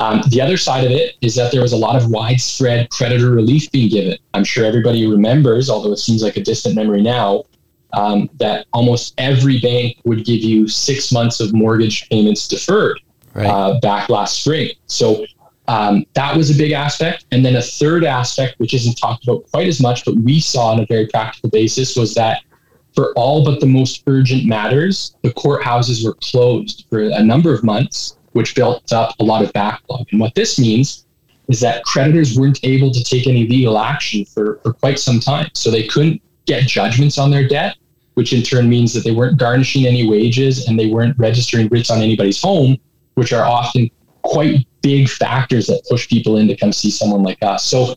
Um, 0.00 0.22
the 0.28 0.40
other 0.40 0.56
side 0.56 0.84
of 0.84 0.90
it 0.90 1.16
is 1.20 1.34
that 1.34 1.52
there 1.52 1.60
was 1.60 1.74
a 1.74 1.76
lot 1.76 1.94
of 1.94 2.10
widespread 2.10 2.88
creditor 2.88 3.30
relief 3.32 3.70
being 3.70 3.90
given. 3.90 4.16
I'm 4.32 4.44
sure 4.44 4.64
everybody 4.64 5.06
remembers, 5.06 5.68
although 5.68 5.92
it 5.92 5.98
seems 5.98 6.22
like 6.22 6.38
a 6.38 6.42
distant 6.42 6.74
memory 6.74 7.02
now, 7.02 7.44
um, 7.92 8.30
that 8.38 8.66
almost 8.72 9.12
every 9.18 9.60
bank 9.60 9.98
would 10.04 10.24
give 10.24 10.40
you 10.40 10.66
six 10.68 11.12
months 11.12 11.38
of 11.38 11.52
mortgage 11.52 12.08
payments 12.08 12.48
deferred 12.48 12.98
right. 13.34 13.46
uh, 13.46 13.78
back 13.80 14.08
last 14.08 14.40
spring. 14.40 14.70
So 14.86 15.26
um, 15.68 16.06
that 16.14 16.34
was 16.34 16.50
a 16.50 16.56
big 16.56 16.72
aspect. 16.72 17.26
And 17.30 17.44
then 17.44 17.56
a 17.56 17.62
third 17.62 18.02
aspect, 18.02 18.58
which 18.58 18.72
isn't 18.72 18.94
talked 18.94 19.24
about 19.24 19.50
quite 19.50 19.66
as 19.66 19.82
much, 19.82 20.06
but 20.06 20.14
we 20.16 20.40
saw 20.40 20.72
on 20.72 20.80
a 20.80 20.86
very 20.86 21.08
practical 21.08 21.50
basis, 21.50 21.94
was 21.94 22.14
that 22.14 22.42
for 22.94 23.12
all 23.16 23.44
but 23.44 23.60
the 23.60 23.66
most 23.66 24.02
urgent 24.06 24.46
matters, 24.46 25.14
the 25.22 25.30
courthouses 25.34 26.02
were 26.02 26.14
closed 26.14 26.86
for 26.88 27.00
a 27.00 27.22
number 27.22 27.52
of 27.52 27.62
months 27.62 28.16
which 28.32 28.54
built 28.54 28.92
up 28.92 29.14
a 29.20 29.24
lot 29.24 29.42
of 29.42 29.52
backlog. 29.52 30.06
And 30.10 30.20
what 30.20 30.34
this 30.34 30.58
means 30.58 31.06
is 31.48 31.60
that 31.60 31.82
creditors 31.84 32.38
weren't 32.38 32.60
able 32.62 32.92
to 32.92 33.02
take 33.02 33.26
any 33.26 33.46
legal 33.46 33.78
action 33.78 34.24
for, 34.24 34.60
for 34.62 34.72
quite 34.72 34.98
some 34.98 35.18
time. 35.18 35.50
So 35.54 35.70
they 35.70 35.86
couldn't 35.86 36.22
get 36.46 36.66
judgments 36.66 37.18
on 37.18 37.30
their 37.30 37.46
debt, 37.46 37.76
which 38.14 38.32
in 38.32 38.42
turn 38.42 38.68
means 38.68 38.92
that 38.94 39.04
they 39.04 39.10
weren't 39.10 39.38
garnishing 39.38 39.86
any 39.86 40.08
wages 40.08 40.66
and 40.66 40.78
they 40.78 40.86
weren't 40.86 41.18
registering 41.18 41.68
writs 41.68 41.90
on 41.90 42.00
anybody's 42.00 42.40
home, 42.40 42.76
which 43.14 43.32
are 43.32 43.44
often 43.44 43.90
quite 44.22 44.66
big 44.82 45.08
factors 45.08 45.66
that 45.66 45.82
push 45.90 46.08
people 46.08 46.36
in 46.36 46.46
to 46.46 46.56
come 46.56 46.72
see 46.72 46.90
someone 46.90 47.22
like 47.22 47.38
us. 47.42 47.64
So 47.64 47.96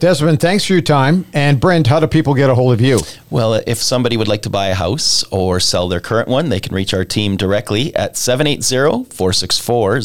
Desmond, 0.00 0.40
thanks 0.40 0.64
for 0.64 0.72
your 0.72 0.80
time. 0.82 1.26
And 1.34 1.60
Brent, 1.60 1.86
how 1.86 2.00
do 2.00 2.06
people 2.06 2.32
get 2.32 2.48
a 2.48 2.54
hold 2.54 2.72
of 2.72 2.80
you? 2.80 3.00
Well, 3.28 3.54
if 3.66 3.76
somebody 3.78 4.16
would 4.16 4.28
like 4.28 4.40
to 4.42 4.50
buy 4.50 4.68
a 4.68 4.74
house 4.74 5.24
or 5.24 5.60
sell 5.60 5.88
their 5.88 6.00
current 6.00 6.26
one, 6.26 6.48
they 6.48 6.58
can 6.58 6.74
reach 6.74 6.94
our 6.94 7.04
team 7.04 7.36
directly 7.36 7.94
at 7.94 8.16
780 8.16 9.04
464 9.14 10.00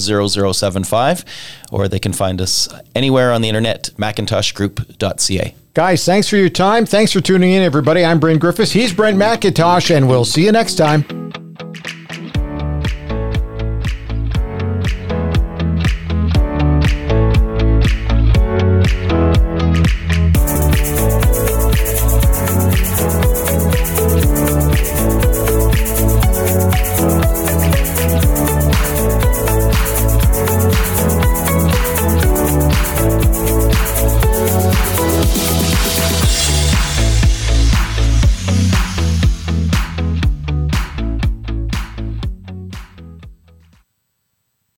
0075, 0.53 1.25
or 1.71 1.87
they 1.87 1.99
can 1.99 2.11
find 2.11 2.41
us 2.41 2.67
anywhere 2.93 3.31
on 3.31 3.41
the 3.41 3.47
internet, 3.47 3.89
macintoshgroup.ca. 3.97 5.55
Guys, 5.73 6.05
thanks 6.05 6.27
for 6.27 6.35
your 6.35 6.49
time. 6.49 6.85
Thanks 6.85 7.13
for 7.13 7.21
tuning 7.21 7.51
in, 7.51 7.63
everybody. 7.63 8.03
I'm 8.03 8.19
Brent 8.19 8.41
Griffiths. 8.41 8.71
He's 8.71 8.93
Brent 8.93 9.17
McIntosh, 9.17 9.95
and 9.95 10.09
we'll 10.09 10.25
see 10.25 10.43
you 10.43 10.51
next 10.51 10.75
time. 10.75 11.44